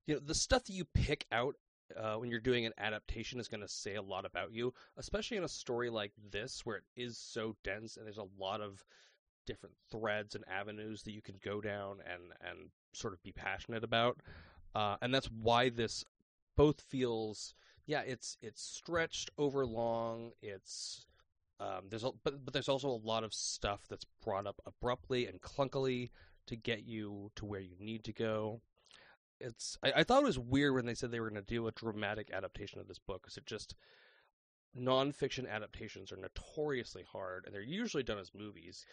you 0.07 0.15
know 0.15 0.21
the 0.25 0.33
stuff 0.33 0.63
that 0.63 0.73
you 0.73 0.85
pick 0.85 1.25
out 1.31 1.55
uh, 1.95 2.15
when 2.15 2.29
you're 2.29 2.39
doing 2.39 2.65
an 2.65 2.73
adaptation 2.77 3.39
is 3.39 3.47
going 3.47 3.61
to 3.61 3.67
say 3.67 3.95
a 3.95 4.01
lot 4.01 4.25
about 4.25 4.51
you, 4.51 4.73
especially 4.97 5.37
in 5.37 5.43
a 5.43 5.49
story 5.49 5.89
like 5.89 6.13
this 6.31 6.65
where 6.65 6.77
it 6.77 6.83
is 6.95 7.17
so 7.17 7.55
dense 7.63 7.97
and 7.97 8.05
there's 8.05 8.17
a 8.17 8.39
lot 8.39 8.61
of 8.61 8.83
different 9.45 9.75
threads 9.91 10.35
and 10.35 10.43
avenues 10.49 11.03
that 11.03 11.11
you 11.11 11.21
can 11.21 11.35
go 11.43 11.61
down 11.61 11.97
and 12.11 12.23
and 12.49 12.69
sort 12.93 13.13
of 13.13 13.21
be 13.21 13.31
passionate 13.31 13.83
about, 13.83 14.17
uh, 14.73 14.95
and 15.01 15.13
that's 15.13 15.29
why 15.29 15.69
this 15.69 16.03
both 16.55 16.81
feels 16.81 17.53
yeah 17.85 18.01
it's 18.01 18.37
it's 18.41 18.61
stretched 18.61 19.29
over 19.37 19.65
long 19.65 20.31
it's 20.41 21.05
um, 21.59 21.83
there's 21.89 22.03
a, 22.03 22.11
but 22.23 22.43
but 22.43 22.53
there's 22.53 22.69
also 22.69 22.89
a 22.89 23.05
lot 23.07 23.23
of 23.23 23.33
stuff 23.33 23.81
that's 23.89 24.05
brought 24.23 24.47
up 24.47 24.59
abruptly 24.65 25.27
and 25.27 25.41
clunkily 25.41 26.09
to 26.47 26.55
get 26.55 26.83
you 26.85 27.31
to 27.35 27.45
where 27.45 27.59
you 27.59 27.75
need 27.79 28.03
to 28.05 28.13
go. 28.13 28.61
It's 29.39 29.77
I, 29.83 29.91
I 29.97 30.03
thought 30.03 30.23
it 30.23 30.25
was 30.27 30.39
weird 30.39 30.73
when 30.75 30.85
they 30.85 30.93
said 30.93 31.11
they 31.11 31.19
were 31.19 31.29
going 31.29 31.43
to 31.43 31.53
do 31.53 31.67
a 31.67 31.71
dramatic 31.71 32.29
adaptation 32.31 32.79
of 32.79 32.87
this 32.87 32.99
book 32.99 33.21
because 33.23 33.37
it 33.37 33.45
just 33.45 33.75
nonfiction 34.77 35.49
adaptations 35.49 36.11
are 36.11 36.17
notoriously 36.17 37.03
hard 37.11 37.45
and 37.45 37.53
they're 37.53 37.61
usually 37.61 38.03
done 38.03 38.17
as 38.17 38.31
movies. 38.33 38.85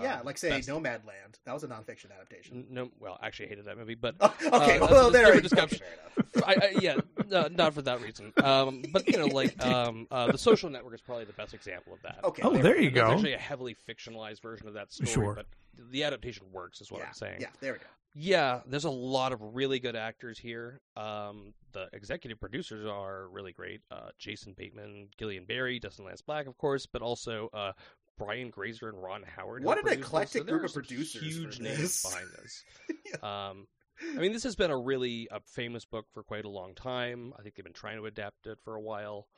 yeah, 0.00 0.20
Um, 0.20 0.26
like 0.26 0.38
say 0.38 0.50
best- 0.50 0.68
Nomadland. 0.68 1.38
That 1.44 1.52
was 1.54 1.62
a 1.64 1.68
nonfiction 1.68 2.10
adaptation. 2.14 2.58
N- 2.58 2.66
No, 2.70 2.90
well, 2.98 3.18
actually, 3.22 3.46
I 3.46 3.48
hated 3.50 3.64
that 3.66 3.76
movie, 3.78 3.94
but 3.94 4.14
Oh, 4.20 4.34
okay, 4.52 4.76
Uh, 4.76 4.80
that's 4.80 4.92
well 4.92 5.08
a 5.08 5.10
there. 5.12 5.32
different 5.32 5.52
okay, 5.52 5.68
discussion. 5.68 5.78
fair 5.78 5.92
enough. 5.92 6.48
I, 6.48 6.66
I, 6.66 6.70
yeah, 6.80 6.96
no, 7.28 7.48
not 7.48 7.74
for 7.74 7.82
that 7.82 8.00
reason. 8.00 8.32
Um, 8.42 8.82
but 8.92 9.06
you 9.08 9.18
know, 9.18 9.26
like 9.26 9.62
um, 9.64 10.06
uh, 10.10 10.30
the 10.32 10.38
Social 10.38 10.70
Network 10.70 10.94
is 10.94 11.00
probably 11.00 11.24
the 11.24 11.32
best 11.34 11.52
example 11.54 11.92
of 11.94 12.02
that. 12.02 12.20
Okay. 12.24 12.42
Oh, 12.44 12.56
there 12.56 12.78
you 12.80 12.88
It's 12.88 12.94
go. 12.94 13.10
actually 13.10 13.32
a 13.34 13.38
heavily 13.38 13.74
fictionalized 13.88 14.40
version 14.42 14.68
of 14.68 14.74
that 14.74 14.92
story, 14.92 15.10
Sure. 15.10 15.34
but 15.34 15.46
the 15.90 16.04
adaptation 16.04 16.46
works, 16.52 16.80
is 16.80 16.90
what 16.90 17.00
yeah, 17.00 17.06
I'm 17.06 17.14
saying. 17.14 17.38
Yeah, 17.40 17.48
there 17.60 17.72
we 17.72 17.78
go. 17.78 17.86
Yeah, 18.18 18.60
there's 18.66 18.84
a 18.84 18.90
lot 18.90 19.32
of 19.32 19.42
really 19.42 19.78
good 19.78 19.94
actors 19.94 20.38
here. 20.38 20.80
Um, 20.96 21.52
the 21.72 21.88
executive 21.92 22.40
producers 22.40 22.86
are 22.86 23.28
really 23.28 23.52
great. 23.52 23.82
Uh, 23.90 24.08
Jason 24.18 24.54
Bateman, 24.56 25.08
Gillian 25.18 25.44
Berrie, 25.44 25.78
Dustin 25.78 26.06
Lance 26.06 26.22
Black, 26.22 26.46
of 26.46 26.56
course, 26.56 26.86
but 26.86 27.02
also 27.02 27.50
uh, 27.52 27.72
Brian 28.16 28.48
Grazer 28.48 28.88
and 28.88 29.02
Ron 29.02 29.22
Howard. 29.22 29.64
What 29.64 29.78
an 29.78 29.92
eclectic 29.92 30.42
So 30.42 30.48
group 30.48 30.64
of 30.64 30.72
producers 30.72 31.22
Huge 31.22 31.60
names 31.60 32.02
behind 32.02 32.28
this. 32.42 32.64
Um, 33.22 33.68
I 34.16 34.18
mean, 34.18 34.32
this 34.32 34.42
has 34.42 34.56
been 34.56 34.70
a 34.70 34.78
really 34.78 35.28
a 35.30 35.40
famous 35.40 35.84
book 35.84 36.06
for 36.12 36.22
quite 36.22 36.44
a 36.44 36.50
long 36.50 36.74
time. 36.74 37.32
I 37.38 37.42
think 37.42 37.54
they've 37.54 37.64
been 37.64 37.72
trying 37.72 37.98
to 37.98 38.06
adapt 38.06 38.46
it 38.46 38.58
for 38.64 38.74
a 38.74 38.80
while. 38.80 39.28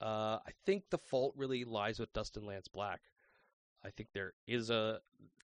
Uh, 0.00 0.38
I 0.46 0.52
think 0.64 0.84
the 0.90 0.98
fault 0.98 1.34
really 1.36 1.64
lies 1.64 1.98
with 1.98 2.12
Dustin 2.12 2.46
Lance 2.46 2.66
Black. 2.68 3.00
I 3.84 3.90
think 3.90 4.10
there 4.12 4.34
is 4.46 4.70
a 4.70 5.00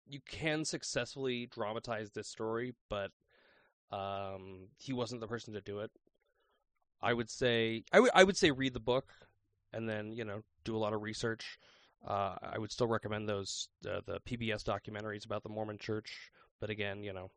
you 0.06 0.20
can 0.28 0.64
successfully 0.64 1.46
dramatize 1.46 2.10
this 2.10 2.28
story, 2.28 2.74
but 2.90 3.10
um, 3.90 4.68
he 4.76 4.92
wasn't 4.92 5.20
the 5.20 5.26
person 5.26 5.54
to 5.54 5.60
do 5.60 5.80
it. 5.80 5.90
I 7.00 7.12
would 7.12 7.30
say 7.30 7.84
I 7.92 8.00
would 8.00 8.10
I 8.14 8.24
would 8.24 8.36
say 8.36 8.50
read 8.50 8.74
the 8.74 8.80
book 8.80 9.12
and 9.72 9.88
then 9.88 10.12
you 10.12 10.24
know 10.24 10.42
do 10.64 10.76
a 10.76 10.78
lot 10.78 10.92
of 10.92 11.02
research. 11.02 11.58
Uh, 12.06 12.36
I 12.42 12.58
would 12.58 12.70
still 12.70 12.86
recommend 12.86 13.28
those 13.28 13.68
uh, 13.88 14.00
the 14.06 14.20
PBS 14.20 14.62
documentaries 14.62 15.24
about 15.24 15.42
the 15.42 15.48
Mormon 15.48 15.78
Church, 15.78 16.30
but 16.60 16.70
again, 16.70 17.02
you 17.02 17.12
know, 17.12 17.30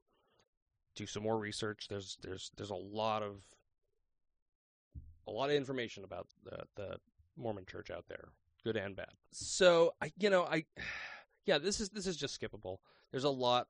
do 0.96 1.06
some 1.06 1.24
more 1.24 1.38
research. 1.38 1.88
There's 1.90 2.18
there's 2.22 2.52
there's 2.58 2.70
a 2.70 2.76
lot 2.76 3.24
of 3.24 3.42
a 5.28 5.32
lot 5.32 5.50
of 5.50 5.56
information 5.56 6.04
about 6.04 6.28
the 6.44 6.64
the 6.76 6.98
Mormon 7.36 7.66
Church 7.66 7.90
out 7.90 8.06
there, 8.08 8.30
good 8.67 8.77
and 8.77 8.95
bad. 8.95 9.12
So 9.32 9.93
I 10.01 10.12
you 10.17 10.30
know 10.30 10.43
I 10.43 10.65
yeah 11.45 11.58
this 11.58 11.80
is 11.80 11.89
this 11.89 12.06
is 12.06 12.17
just 12.17 12.39
skippable. 12.39 12.77
There's 13.12 13.23
a 13.23 13.30
lot. 13.30 13.67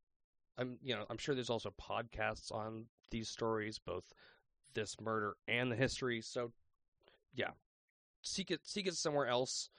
I'm 0.57 0.79
you 0.81 0.95
know 0.95 1.05
I'm 1.10 1.17
sure 1.17 1.36
there's 1.36 1.51
also 1.51 1.73
podcasts 1.79 2.51
on 2.51 2.86
these 3.12 3.29
stories, 3.29 3.79
both 3.79 4.03
this 4.73 4.99
murder 4.99 5.36
and 5.47 5.71
the 5.71 5.75
history. 5.75 6.21
So 6.21 6.51
yeah, 7.36 7.51
seek 8.23 8.49
it 8.49 8.62
seek 8.63 8.88
it 8.88 8.95
somewhere 8.95 9.27
else. 9.27 9.69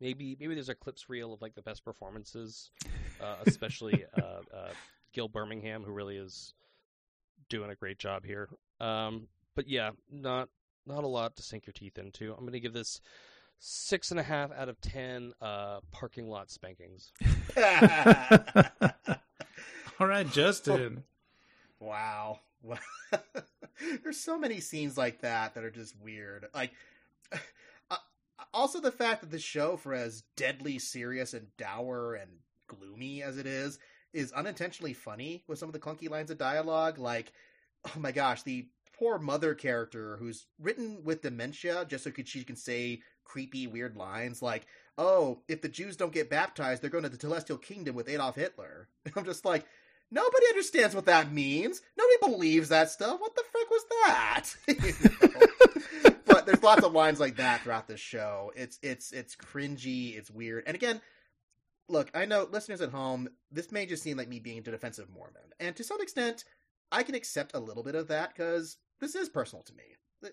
Maybe 0.00 0.36
maybe 0.40 0.54
there's 0.54 0.68
a 0.68 0.74
clips 0.74 1.08
reel 1.08 1.32
of 1.32 1.40
like 1.40 1.54
the 1.54 1.62
best 1.62 1.84
performances, 1.84 2.72
uh, 3.20 3.36
especially 3.46 4.04
uh, 4.18 4.40
uh, 4.52 4.72
Gil 5.12 5.28
Birmingham, 5.28 5.84
who 5.84 5.92
really 5.92 6.16
is 6.16 6.52
doing 7.48 7.70
a 7.70 7.76
great 7.76 7.98
job 7.98 8.24
here. 8.24 8.48
Um, 8.80 9.28
but 9.54 9.68
yeah, 9.68 9.90
not 10.10 10.48
not 10.84 11.04
a 11.04 11.08
lot 11.08 11.36
to 11.36 11.44
sink 11.44 11.64
your 11.64 11.72
teeth 11.72 11.96
into. 11.96 12.32
I'm 12.32 12.40
going 12.40 12.54
to 12.54 12.60
give 12.60 12.72
this 12.72 13.00
six 13.66 14.10
and 14.10 14.20
a 14.20 14.22
half 14.22 14.52
out 14.52 14.68
of 14.68 14.78
ten 14.82 15.32
uh, 15.40 15.80
parking 15.90 16.28
lot 16.28 16.50
spankings. 16.50 17.12
All 19.98 20.06
right, 20.06 20.30
Justin. 20.30 21.04
Wow. 21.80 22.40
There's 24.02 24.20
so 24.20 24.38
many 24.38 24.60
scenes 24.60 24.98
like 24.98 25.22
that 25.22 25.54
that 25.54 25.64
are 25.64 25.70
just 25.70 25.98
weird. 25.98 26.46
Like, 26.54 26.72
uh, 27.32 27.96
also 28.52 28.80
the 28.80 28.92
fact 28.92 29.22
that 29.22 29.30
the 29.30 29.38
show, 29.38 29.76
for 29.78 29.94
as 29.94 30.24
deadly 30.36 30.78
serious 30.78 31.32
and 31.32 31.46
dour 31.56 32.14
and 32.14 32.30
gloomy 32.66 33.22
as 33.22 33.38
it 33.38 33.46
is, 33.46 33.78
is 34.12 34.32
unintentionally 34.32 34.92
funny 34.92 35.42
with 35.48 35.58
some 35.58 35.68
of 35.70 35.72
the 35.72 35.78
clunky 35.78 36.10
lines 36.10 36.30
of 36.30 36.36
dialogue. 36.38 36.98
Like, 36.98 37.32
oh 37.86 37.98
my 37.98 38.12
gosh, 38.12 38.42
the 38.42 38.68
poor 38.98 39.18
mother 39.18 39.54
character 39.54 40.16
who's 40.18 40.46
written 40.60 41.02
with 41.02 41.22
dementia 41.22 41.84
just 41.88 42.04
so 42.04 42.12
she 42.24 42.44
can 42.44 42.56
say 42.56 43.00
creepy, 43.24 43.66
weird 43.66 43.96
lines 43.96 44.42
like, 44.42 44.66
oh, 44.98 45.40
if 45.48 45.62
the 45.62 45.68
Jews 45.68 45.96
don't 45.96 46.12
get 46.12 46.30
baptized, 46.30 46.82
they're 46.82 46.90
going 46.90 47.04
to 47.04 47.10
the 47.10 47.18
Celestial 47.18 47.58
Kingdom 47.58 47.94
with 47.94 48.08
Adolf 48.08 48.36
Hitler. 48.36 48.88
I'm 49.16 49.24
just 49.24 49.44
like, 49.44 49.66
Nobody 50.10 50.46
understands 50.50 50.94
what 50.94 51.06
that 51.06 51.32
means. 51.32 51.80
Nobody 51.96 52.36
believes 52.36 52.68
that 52.68 52.90
stuff. 52.90 53.20
What 53.20 53.34
the 53.34 53.42
frick 53.50 53.70
was 53.70 53.84
that? 54.04 56.14
But 56.26 56.46
there's 56.46 56.62
lots 56.62 56.84
of 56.84 56.92
lines 56.92 57.20
like 57.20 57.36
that 57.36 57.62
throughout 57.62 57.88
this 57.88 58.00
show. 58.00 58.52
It's 58.56 58.78
it's 58.82 59.12
it's 59.12 59.36
cringy. 59.36 60.16
It's 60.16 60.30
weird. 60.30 60.64
And 60.66 60.74
again, 60.74 61.00
look, 61.88 62.10
I 62.12 62.24
know 62.24 62.48
listeners 62.50 62.80
at 62.80 62.90
home. 62.90 63.28
This 63.50 63.72
may 63.72 63.86
just 63.86 64.02
seem 64.02 64.16
like 64.16 64.28
me 64.28 64.40
being 64.40 64.58
a 64.58 64.62
defensive 64.62 65.08
Mormon, 65.10 65.52
and 65.60 65.74
to 65.76 65.84
some 65.84 66.00
extent, 66.00 66.44
I 66.92 67.02
can 67.02 67.14
accept 67.14 67.54
a 67.54 67.60
little 67.60 67.82
bit 67.82 67.94
of 67.94 68.08
that 68.08 68.34
because 68.34 68.76
this 69.00 69.14
is 69.14 69.28
personal 69.28 69.62
to 69.62 69.74
me. 69.74 69.84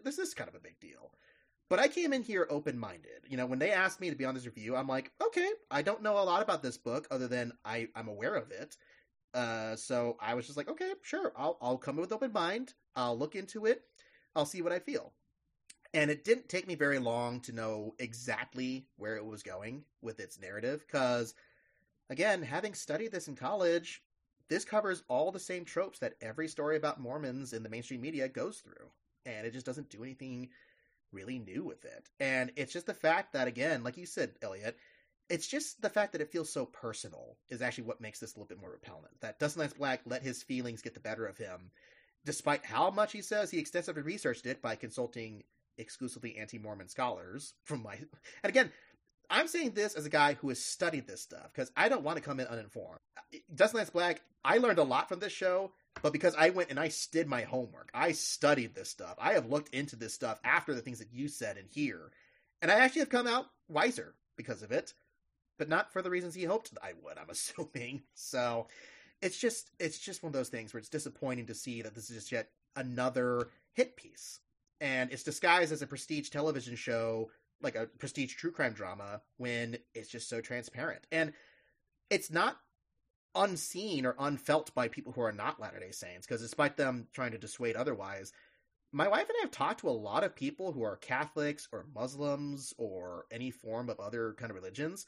This 0.04 0.17
is 0.17 0.34
kind 0.34 0.49
of 0.49 0.56
a 0.56 0.60
big 0.60 0.80
deal. 0.80 1.12
But 1.72 1.80
I 1.80 1.88
came 1.88 2.12
in 2.12 2.22
here 2.22 2.48
open 2.50 2.78
minded. 2.78 3.22
You 3.30 3.38
know, 3.38 3.46
when 3.46 3.58
they 3.58 3.72
asked 3.72 4.02
me 4.02 4.10
to 4.10 4.16
be 4.18 4.26
on 4.26 4.36
this 4.36 4.46
review, 4.46 4.76
I'm 4.76 4.90
like, 4.90 5.10
okay, 5.26 5.50
I 5.72 5.82
don't 5.82 6.04
know 6.04 6.20
a 6.20 6.26
lot 6.26 6.42
about 6.42 6.62
this 6.62 6.78
book 6.78 7.08
other 7.10 7.30
than 7.30 7.54
I, 7.64 7.88
I'm 7.96 8.10
aware 8.10 8.36
of 8.36 8.52
it. 8.52 8.76
Uh, 9.34 9.78
so 9.78 10.18
I 10.20 10.34
was 10.34 10.46
just 10.46 10.58
like, 10.58 10.68
okay, 10.68 10.92
sure, 11.02 11.32
I'll 11.38 11.58
I'll 11.62 11.78
come 11.78 11.96
in 11.96 12.02
with 12.02 12.12
open 12.12 12.34
mind. 12.34 12.74
I'll 12.98 13.18
look 13.18 13.38
into 13.38 13.68
it. 13.68 13.84
I'll 14.36 14.46
see 14.46 14.62
what 14.62 14.74
I 14.74 14.80
feel. 14.80 15.14
And 15.94 16.12
it 16.12 16.26
didn't 16.26 16.50
take 16.50 16.68
me 16.68 16.76
very 16.76 17.00
long 17.00 17.40
to 17.40 17.54
know 17.54 17.96
exactly 18.00 18.86
where 18.98 19.16
it 19.16 19.26
was 19.26 19.42
going 19.42 19.86
with 20.02 20.20
its 20.20 20.42
narrative, 20.42 20.84
because 20.86 21.36
again, 22.10 22.42
having 22.42 22.74
studied 22.74 23.14
this 23.14 23.30
in 23.30 23.36
college, 23.38 24.04
this 24.50 24.66
covers 24.66 25.04
all 25.08 25.32
the 25.32 25.40
same 25.40 25.64
tropes 25.64 26.00
that 26.00 26.16
every 26.20 26.50
story 26.50 26.76
about 26.76 27.00
Mormons 27.00 27.54
in 27.54 27.64
the 27.64 27.70
mainstream 27.70 28.02
media 28.02 28.28
goes 28.28 28.58
through, 28.58 28.90
and 29.26 29.48
it 29.48 29.54
just 29.54 29.66
doesn't 29.66 29.90
do 29.90 30.04
anything 30.04 30.50
really 31.12 31.39
new 31.39 31.63
with 31.63 31.86
it. 31.86 32.10
And 32.19 32.52
it's 32.56 32.74
just 32.74 32.86
the 32.86 32.93
fact 32.93 33.34
that, 33.34 33.47
again, 33.47 33.84
like 33.84 33.97
you 33.97 34.06
said, 34.06 34.32
Elliot, 34.41 34.78
it's 35.30 35.47
just 35.47 35.82
the 35.82 35.89
fact 35.89 36.12
that 36.12 36.21
it 36.21 36.32
feels 36.32 36.52
so 36.52 36.65
personal 36.65 37.38
is 37.50 37.62
actually 37.62 37.86
what 37.86 38.02
makes 38.02 38.19
this 38.19 38.34
a 38.34 38.38
little 38.38 38.47
bit 38.47 38.60
more 38.60 38.71
repellent. 38.71 39.19
That 39.21 39.39
Dustin 39.39 39.62
Lance 39.62 39.74
Black 39.74 40.02
let 40.06 40.24
his 40.24 40.43
feelings 40.43 40.82
get 40.82 40.93
the 40.93 41.00
better 41.00 41.26
of 41.26 41.38
him, 41.38 41.71
despite 42.26 42.65
how 42.65 42.91
much 42.91 43.13
he 43.13 43.21
says 43.21 43.50
he 43.50 43.60
extensively 43.60 44.02
researched 44.02 44.45
it 44.45 44.62
by 44.62 44.76
consulting 44.76 45.43
exclusively 45.78 46.38
anti-Mormon 46.38 46.89
scholars 46.89 47.54
from 47.63 47.82
my. 47.82 47.95
And 47.95 48.50
again, 48.50 48.71
I'm 49.30 49.47
saying 49.47 49.71
this 49.71 49.95
as 49.95 50.06
a 50.06 50.10
guy 50.10 50.34
who 50.34 50.50
has 50.50 50.60
studied 50.63 51.08
this 51.08 51.21
stuff 51.21 51.50
because 51.54 51.71
I 51.78 51.88
don't 51.88 52.04
want 52.04 52.17
to 52.17 52.24
come 52.24 52.41
in 52.41 52.47
uninformed. 52.47 53.00
Dustin 53.56 53.78
Lance 53.78 53.89
Black, 53.89 54.21
I 54.43 54.58
learned 54.58 54.80
a 54.80 54.84
lot 54.84 55.08
from 55.08 55.19
this 55.19 55.32
show, 55.32 55.71
but 56.01 56.13
because 56.13 56.36
I 56.36 56.49
went 56.49 56.69
and 56.69 56.80
I 56.80 56.91
did 57.12 57.27
my 57.27 57.41
homework, 57.41 57.89
I 57.93 58.12
studied 58.13 58.75
this 58.75 58.89
stuff. 58.89 59.15
I 59.19 59.34
have 59.34 59.49
looked 59.49 59.73
into 59.73 59.95
this 59.95 60.13
stuff 60.13 60.39
after 60.43 60.73
the 60.73 60.82
things 60.82 60.99
that 60.99 61.13
you 61.13 61.27
said 61.27 61.58
and 61.58 61.67
here, 61.69 62.12
and 62.62 62.71
I 62.71 62.75
actually 62.75 63.01
have 63.01 63.10
come 63.10 63.27
out 63.27 63.47
wiser 63.67 64.15
because 64.36 64.63
of 64.63 64.71
it 64.71 64.93
but 65.62 65.69
not 65.69 65.93
for 65.93 66.01
the 66.01 66.10
reasons 66.10 66.34
he 66.34 66.43
hoped 66.43 66.75
I 66.82 66.93
would, 67.04 67.19
I'm 67.19 67.30
assuming. 67.30 68.01
So 68.15 68.65
it's 69.21 69.38
just 69.38 69.69
it's 69.80 69.99
just 69.99 70.23
one 70.23 70.30
of 70.30 70.34
those 70.34 70.49
things 70.49 70.73
where 70.73 70.80
it's 70.80 70.89
disappointing 70.89 71.45
to 71.45 71.54
see 71.54 71.84
that 71.84 71.93
this 71.93 72.10
is 72.10 72.15
just 72.15 72.32
yet 72.32 72.49
another 72.75 73.49
hit 73.73 73.95
piece. 73.95 74.39
And 74.80 75.12
it's 75.12 75.21
disguised 75.21 75.71
as 75.71 75.84
a 75.84 75.88
prestige 75.88 76.30
television 76.30 76.75
show, 76.75 77.30
like 77.62 77.75
a 77.75 77.86
prestige 77.86 78.34
true 78.34 78.51
crime 78.51 78.73
drama, 78.73 79.21
when 79.38 79.77
it's 79.93 80.10
just 80.10 80.27
so 80.27 80.41
transparent. 80.41 81.06
And 81.12 81.32
it's 82.10 82.32
not 82.32 82.58
unseen 83.36 84.06
or 84.06 84.15
unfelt 84.20 84.74
by 84.74 84.88
people 84.88 85.13
who 85.13 85.22
are 85.22 85.32
not 85.32 85.60
Latter 85.60 85.80
day 85.80 85.91
Saints, 85.91 86.28
because 86.28 86.41
despite 86.41 86.78
them 86.78 87.08
trying 87.13 87.32
to 87.32 87.38
dissuade 87.38 87.76
otherwise, 87.76 88.34
my 88.91 89.08
wife 89.08 89.30
and 89.30 89.38
I 89.39 89.44
have 89.44 89.52
talked 89.52 89.82
to 89.82 89.89
a 89.89 89.91
lot 89.91 90.24
of 90.24 90.36
people 90.36 90.74
who 90.74 90.84
are 90.84 90.98
Catholics 90.98 91.67
or 91.72 91.86
Muslims 91.96 92.74
or 92.78 93.26
any 93.32 93.52
form 93.52 93.89
of 93.89 94.00
other 94.00 94.34
kind 94.34 94.50
of 94.50 94.56
religions 94.56 95.06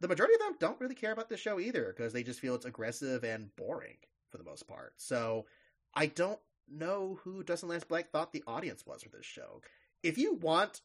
the 0.00 0.08
majority 0.08 0.34
of 0.34 0.40
them 0.40 0.56
don't 0.58 0.80
really 0.80 0.94
care 0.94 1.12
about 1.12 1.28
the 1.28 1.36
show 1.36 1.58
either 1.58 1.94
because 1.96 2.12
they 2.12 2.22
just 2.22 2.40
feel 2.40 2.54
it's 2.54 2.66
aggressive 2.66 3.24
and 3.24 3.54
boring 3.56 3.96
for 4.30 4.38
the 4.38 4.44
most 4.44 4.66
part. 4.66 4.92
So 4.98 5.46
I 5.94 6.06
don't 6.06 6.38
know 6.68 7.18
who 7.22 7.42
Dustin 7.42 7.68
Lance 7.68 7.84
Black 7.84 8.10
thought 8.10 8.32
the 8.32 8.44
audience 8.46 8.84
was 8.86 9.02
for 9.02 9.08
this 9.08 9.24
show. 9.24 9.62
If 10.02 10.18
you 10.18 10.34
want 10.34 10.82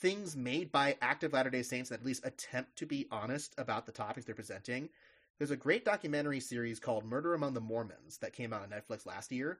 things 0.00 0.36
made 0.36 0.72
by 0.72 0.96
active 1.00 1.32
Latter 1.32 1.50
day 1.50 1.62
Saints 1.62 1.90
that 1.90 2.00
at 2.00 2.06
least 2.06 2.24
attempt 2.24 2.76
to 2.76 2.86
be 2.86 3.06
honest 3.10 3.54
about 3.58 3.86
the 3.86 3.92
topics 3.92 4.24
they're 4.24 4.34
presenting, 4.34 4.88
there's 5.38 5.50
a 5.50 5.56
great 5.56 5.84
documentary 5.84 6.40
series 6.40 6.80
called 6.80 7.04
Murder 7.04 7.34
Among 7.34 7.54
the 7.54 7.60
Mormons 7.60 8.18
that 8.18 8.32
came 8.32 8.52
out 8.52 8.62
on 8.62 8.70
Netflix 8.70 9.06
last 9.06 9.32
year. 9.32 9.58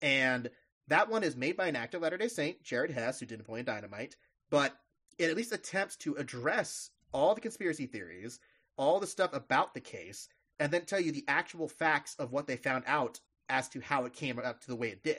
And 0.00 0.50
that 0.86 1.10
one 1.10 1.24
is 1.24 1.36
made 1.36 1.56
by 1.56 1.66
an 1.66 1.76
active 1.76 2.02
Latter 2.02 2.16
day 2.16 2.28
Saint, 2.28 2.62
Jared 2.62 2.90
Hess, 2.90 3.20
who 3.20 3.26
did 3.26 3.38
Napoleon 3.38 3.66
Dynamite, 3.66 4.16
but 4.50 4.74
it 5.18 5.28
at 5.28 5.36
least 5.36 5.52
attempts 5.52 5.96
to 5.96 6.14
address 6.14 6.90
all 7.12 7.34
the 7.34 7.40
conspiracy 7.40 7.86
theories, 7.86 8.38
all 8.76 9.00
the 9.00 9.06
stuff 9.06 9.32
about 9.32 9.74
the 9.74 9.80
case, 9.80 10.28
and 10.60 10.72
then 10.72 10.84
tell 10.84 11.00
you 11.00 11.12
the 11.12 11.24
actual 11.26 11.68
facts 11.68 12.14
of 12.18 12.32
what 12.32 12.46
they 12.46 12.56
found 12.56 12.84
out 12.86 13.20
as 13.48 13.68
to 13.70 13.80
how 13.80 14.04
it 14.04 14.12
came 14.12 14.38
up 14.38 14.60
to 14.60 14.68
the 14.68 14.76
way 14.76 14.88
it 14.88 15.02
did. 15.02 15.16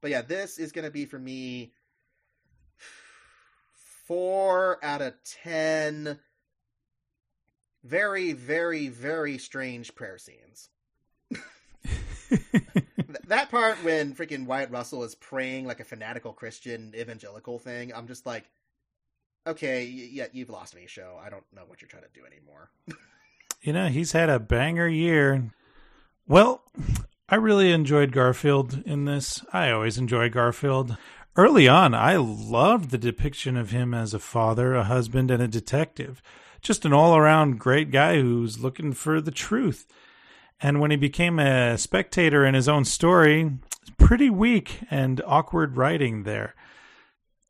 But 0.00 0.10
yeah, 0.10 0.22
this 0.22 0.58
is 0.58 0.72
going 0.72 0.84
to 0.84 0.90
be 0.90 1.04
for 1.04 1.18
me 1.18 1.72
four 4.06 4.78
out 4.82 5.02
of 5.02 5.14
ten. 5.42 6.18
Very, 7.86 8.32
very, 8.32 8.88
very 8.88 9.38
strange 9.38 9.94
prayer 9.94 10.18
scenes. 10.18 10.70
that 13.28 13.48
part 13.48 13.76
when 13.84 14.12
freaking 14.12 14.46
Wyatt 14.46 14.72
Russell 14.72 15.04
is 15.04 15.14
praying 15.14 15.66
like 15.66 15.78
a 15.78 15.84
fanatical 15.84 16.32
Christian 16.32 16.92
evangelical 16.96 17.60
thing, 17.60 17.94
I'm 17.94 18.08
just 18.08 18.26
like, 18.26 18.50
okay, 19.46 19.84
yeah, 19.84 20.26
you've 20.32 20.50
lost 20.50 20.74
me, 20.74 20.86
show. 20.88 21.16
I 21.24 21.30
don't 21.30 21.44
know 21.54 21.62
what 21.64 21.80
you're 21.80 21.88
trying 21.88 22.02
to 22.02 22.08
do 22.12 22.26
anymore. 22.26 22.70
you 23.62 23.72
know, 23.72 23.86
he's 23.86 24.10
had 24.10 24.30
a 24.30 24.40
banger 24.40 24.88
year. 24.88 25.52
Well, 26.26 26.64
I 27.28 27.36
really 27.36 27.70
enjoyed 27.70 28.10
Garfield 28.10 28.82
in 28.84 29.04
this. 29.04 29.44
I 29.52 29.70
always 29.70 29.96
enjoy 29.96 30.28
Garfield. 30.28 30.96
Early 31.36 31.68
on, 31.68 31.94
I 31.94 32.16
loved 32.16 32.90
the 32.90 32.98
depiction 32.98 33.56
of 33.56 33.70
him 33.70 33.94
as 33.94 34.12
a 34.12 34.18
father, 34.18 34.74
a 34.74 34.82
husband, 34.82 35.30
and 35.30 35.40
a 35.40 35.46
detective. 35.46 36.20
Just 36.66 36.84
an 36.84 36.92
all 36.92 37.16
around 37.16 37.60
great 37.60 37.92
guy 37.92 38.20
who's 38.20 38.58
looking 38.58 38.92
for 38.92 39.20
the 39.20 39.30
truth. 39.30 39.86
And 40.60 40.80
when 40.80 40.90
he 40.90 40.96
became 40.96 41.38
a 41.38 41.78
spectator 41.78 42.44
in 42.44 42.54
his 42.54 42.68
own 42.68 42.84
story, 42.84 43.52
pretty 43.98 44.30
weak 44.30 44.80
and 44.90 45.22
awkward 45.24 45.76
writing 45.76 46.24
there. 46.24 46.56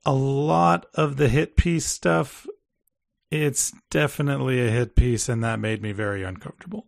A 0.05 0.12
lot 0.12 0.85
of 0.92 1.16
the 1.16 1.29
hit 1.29 1.57
piece 1.57 1.87
stuff, 1.87 2.46
it's 3.31 3.72
definitely 3.90 4.61
a 4.61 4.70
hit 4.70 4.94
piece, 4.94 5.31
and 5.31 5.42
that 5.42 5.61
made 5.61 5.81
me 5.81 5.92
very 5.92 6.22
uncomfortable. 6.22 6.87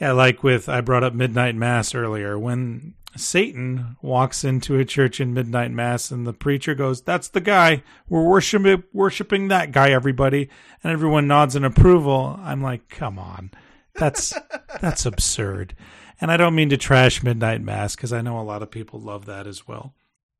Yeah, 0.00 0.12
like 0.12 0.42
with 0.42 0.68
I 0.68 0.80
brought 0.80 1.04
up 1.04 1.14
Midnight 1.14 1.56
Mass 1.56 1.94
earlier. 1.94 2.38
When 2.38 2.94
Satan 3.16 3.96
walks 4.00 4.44
into 4.44 4.78
a 4.78 4.84
church 4.84 5.20
in 5.20 5.34
Midnight 5.34 5.72
Mass 5.72 6.10
and 6.10 6.26
the 6.26 6.32
preacher 6.32 6.74
goes, 6.74 7.02
That's 7.02 7.28
the 7.28 7.40
guy. 7.40 7.82
We're 8.08 8.24
worshiping 8.24 8.84
worshiping 8.92 9.48
that 9.48 9.72
guy, 9.72 9.90
everybody. 9.90 10.48
And 10.82 10.92
everyone 10.92 11.26
nods 11.26 11.56
in 11.56 11.64
approval. 11.64 12.38
I'm 12.42 12.62
like, 12.62 12.88
come 12.88 13.18
on. 13.18 13.50
That's 13.94 14.34
that's 14.80 15.04
absurd. 15.04 15.74
And 16.20 16.30
I 16.30 16.36
don't 16.36 16.54
mean 16.54 16.68
to 16.70 16.76
trash 16.76 17.22
Midnight 17.22 17.62
Mass 17.62 17.94
because 17.96 18.12
I 18.12 18.20
know 18.20 18.40
a 18.40 18.42
lot 18.42 18.62
of 18.62 18.70
people 18.70 19.00
love 19.00 19.26
that 19.26 19.46
as 19.46 19.66
well. 19.66 19.94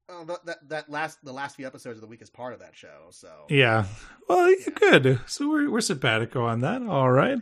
Oh, 0.08 0.24
that 0.46 0.68
that 0.68 0.90
last 0.90 1.18
the 1.24 1.32
last 1.32 1.56
few 1.56 1.66
episodes 1.66 1.98
of 1.98 2.00
the 2.00 2.06
week 2.06 2.22
is 2.22 2.30
part 2.30 2.54
of 2.54 2.60
that 2.60 2.74
show. 2.74 3.08
So 3.10 3.28
yeah, 3.48 3.84
well, 4.28 4.54
good. 4.74 5.20
So 5.26 5.48
we're 5.48 5.70
we're 5.70 5.80
simpatico 5.80 6.46
on 6.46 6.60
that. 6.60 6.82
All 6.82 7.10
right. 7.10 7.38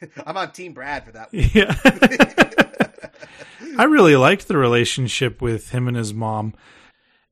I'm 0.26 0.36
on 0.36 0.52
Team 0.52 0.72
Brad 0.72 1.04
for 1.04 1.12
that. 1.12 1.32
Yeah. 1.32 1.74
I 3.78 3.84
really 3.84 4.16
liked 4.16 4.48
the 4.48 4.56
relationship 4.56 5.42
with 5.42 5.70
him 5.70 5.88
and 5.88 5.96
his 5.96 6.14
mom. 6.14 6.54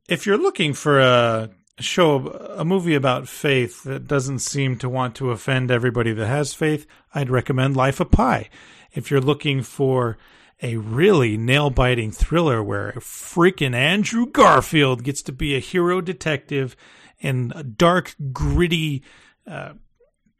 If 0.08 0.26
you're 0.26 0.38
looking 0.38 0.74
for 0.74 1.00
a 1.00 1.50
show, 1.80 2.28
a 2.56 2.64
movie 2.64 2.94
about 2.94 3.28
faith 3.28 3.82
that 3.84 4.06
doesn't 4.06 4.40
seem 4.40 4.76
to 4.78 4.88
want 4.88 5.14
to 5.16 5.30
offend 5.30 5.70
everybody 5.70 6.12
that 6.12 6.26
has 6.26 6.52
faith, 6.52 6.86
I'd 7.14 7.30
recommend 7.30 7.76
Life 7.76 8.00
of 8.00 8.10
Pi. 8.10 8.50
If 8.92 9.10
you're 9.10 9.20
looking 9.20 9.62
for 9.62 10.18
a 10.62 10.76
really 10.76 11.36
nail 11.36 11.70
biting 11.70 12.12
thriller 12.12 12.62
where 12.62 12.92
freaking 12.92 13.74
Andrew 13.74 14.26
Garfield 14.26 15.02
gets 15.02 15.22
to 15.22 15.32
be 15.32 15.56
a 15.56 15.60
hero 15.60 16.00
detective 16.00 16.76
in 17.18 17.52
a 17.54 17.62
dark, 17.62 18.14
gritty, 18.32 19.02
uh, 19.46 19.72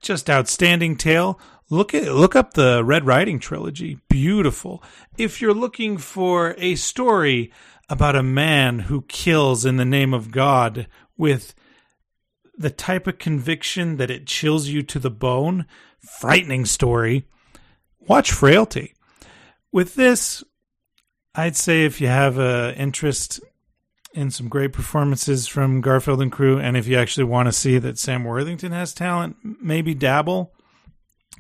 just 0.05 0.31
outstanding 0.31 0.97
tale, 0.97 1.40
look 1.71 1.95
at 1.95 2.14
look 2.14 2.37
up 2.37 2.55
the 2.55 2.85
Red 2.85 3.07
Riding 3.07 3.38
trilogy. 3.38 3.99
Beautiful. 4.09 4.83
If 5.19 5.40
you're 5.40 5.55
looking 5.55 5.99
for 5.99 6.55
a 6.59 6.77
story 6.77 7.53
about 7.88 8.17
a 8.17 8.23
man 8.23 8.81
who 8.81 9.03
kills 9.03 9.64
in 9.64 9.77
the 9.77 9.85
name 9.85 10.14
of 10.14 10.31
God 10.31 10.87
with 11.17 11.55
the 12.57 12.71
type 12.71 13.07
of 13.07 13.19
conviction 13.19 13.97
that 13.97 14.11
it 14.11 14.27
chills 14.27 14.69
you 14.69 14.83
to 14.83 14.99
the 14.99 15.11
bone, 15.11 15.67
frightening 16.21 16.64
story, 16.64 17.27
watch 18.01 18.31
Frailty. 18.31 18.95
With 19.73 19.97
this, 19.97 20.45
I'd 21.35 21.57
say 21.57 21.85
if 21.85 22.01
you 22.01 22.07
have 22.07 22.38
an 22.38 22.75
interest 22.75 23.40
in 24.14 24.31
some 24.31 24.48
great 24.48 24.72
performances 24.72 25.46
from 25.46 25.81
Garfield 25.81 26.22
and 26.22 26.33
crew, 26.33 26.59
and 26.59 26.77
if 26.77 26.87
you 26.87 26.96
actually 26.96 27.24
want 27.24 27.46
to 27.46 27.53
see 27.53 27.79
that 27.79 27.98
Sam 27.98 28.24
Worthington 28.24 28.72
has 28.72 28.94
talent, 28.94 29.37
maybe 29.42 29.94
dabble. 29.94 30.53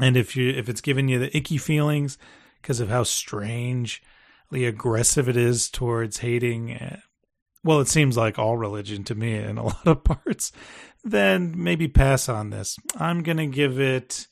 And 0.00 0.16
if 0.16 0.36
you 0.36 0.50
if 0.50 0.68
it's 0.68 0.80
giving 0.80 1.08
you 1.08 1.18
the 1.20 1.34
icky 1.36 1.56
feelings 1.56 2.18
because 2.60 2.80
of 2.80 2.88
how 2.88 3.04
strangely 3.04 4.00
aggressive 4.52 5.28
it 5.28 5.36
is 5.36 5.70
towards 5.70 6.18
hating, 6.18 6.72
eh, 6.72 6.96
well, 7.62 7.80
it 7.80 7.88
seems 7.88 8.16
like 8.16 8.38
all 8.38 8.56
religion 8.56 9.04
to 9.04 9.14
me 9.14 9.34
in 9.36 9.56
a 9.56 9.64
lot 9.66 9.86
of 9.86 10.04
parts, 10.04 10.50
then 11.04 11.54
maybe 11.56 11.86
pass 11.86 12.28
on 12.28 12.50
this. 12.50 12.76
I'm 12.98 13.22
gonna 13.22 13.46
give 13.46 13.78
it 13.78 14.26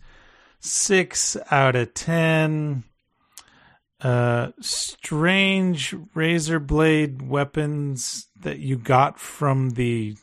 six 0.59 1.37
out 1.51 1.77
of 1.77 1.95
ten. 1.95 2.85
Uh, 4.03 4.51
strange 4.61 5.95
razor 6.13 6.59
blade 6.59 7.23
weapons 7.23 8.27
that 8.41 8.59
you 8.59 8.77
got 8.77 9.19
from 9.19 9.71
the 9.71 10.17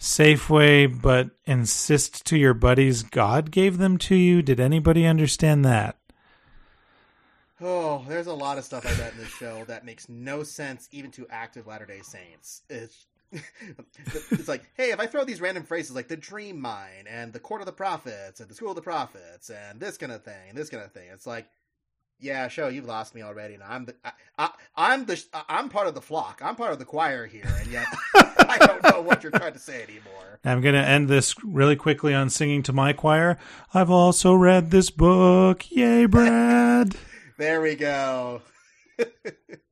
Safeway, 0.00 1.00
but 1.00 1.30
insist 1.46 2.26
to 2.26 2.36
your 2.36 2.54
buddies 2.54 3.04
God 3.04 3.52
gave 3.52 3.78
them 3.78 3.98
to 3.98 4.16
you? 4.16 4.42
Did 4.42 4.58
anybody 4.58 5.06
understand 5.06 5.64
that? 5.64 5.96
Oh, 7.60 8.04
there's 8.08 8.26
a 8.26 8.34
lot 8.34 8.58
of 8.58 8.64
stuff 8.64 8.84
like 8.84 8.96
that 8.96 9.12
in 9.12 9.18
this 9.18 9.30
show 9.30 9.64
that 9.68 9.84
makes 9.84 10.08
no 10.08 10.42
sense 10.42 10.88
even 10.90 11.10
to 11.12 11.26
active 11.30 11.68
Latter 11.68 11.86
day 11.86 12.00
Saints. 12.02 12.62
It's, 12.68 13.06
it's 13.32 14.48
like, 14.48 14.68
hey, 14.74 14.90
if 14.90 14.98
I 14.98 15.06
throw 15.06 15.24
these 15.24 15.40
random 15.40 15.62
phrases 15.62 15.94
like 15.94 16.08
the 16.08 16.16
dream 16.16 16.60
mine 16.60 17.06
and 17.08 17.32
the 17.32 17.40
court 17.40 17.62
of 17.62 17.66
the 17.66 17.72
prophets 17.72 18.40
and 18.40 18.50
the 18.50 18.54
school 18.54 18.70
of 18.70 18.76
the 18.76 18.82
prophets 18.82 19.50
and 19.50 19.80
this 19.80 19.96
kind 19.96 20.12
of 20.12 20.24
thing 20.24 20.48
and 20.48 20.58
this 20.58 20.68
kind 20.68 20.82
of 20.82 20.92
thing, 20.92 21.08
it's 21.12 21.26
like, 21.26 21.46
yeah, 22.24 22.48
show 22.48 22.68
you've 22.68 22.86
lost 22.86 23.14
me 23.14 23.22
already. 23.22 23.58
I'm 23.62 23.84
the 23.84 23.94
I, 24.38 24.50
I, 24.76 24.94
am 24.94 25.04
the 25.04 25.22
I'm 25.48 25.68
part 25.68 25.86
of 25.86 25.94
the 25.94 26.00
flock. 26.00 26.40
I'm 26.42 26.56
part 26.56 26.72
of 26.72 26.78
the 26.78 26.84
choir 26.86 27.26
here, 27.26 27.44
and 27.60 27.70
yet 27.70 27.86
I 28.14 28.56
don't 28.58 28.82
know 28.82 29.02
what 29.02 29.22
you're 29.22 29.30
trying 29.30 29.52
to 29.52 29.58
say 29.58 29.82
anymore. 29.82 30.40
I'm 30.42 30.62
going 30.62 30.74
to 30.74 30.80
end 30.80 31.08
this 31.08 31.34
really 31.44 31.76
quickly 31.76 32.14
on 32.14 32.30
singing 32.30 32.62
to 32.64 32.72
my 32.72 32.94
choir. 32.94 33.38
I've 33.74 33.90
also 33.90 34.32
read 34.34 34.70
this 34.70 34.88
book. 34.88 35.70
Yay, 35.70 36.06
Brad! 36.06 36.96
there 37.38 37.60
we 37.60 37.74
go. 37.74 38.40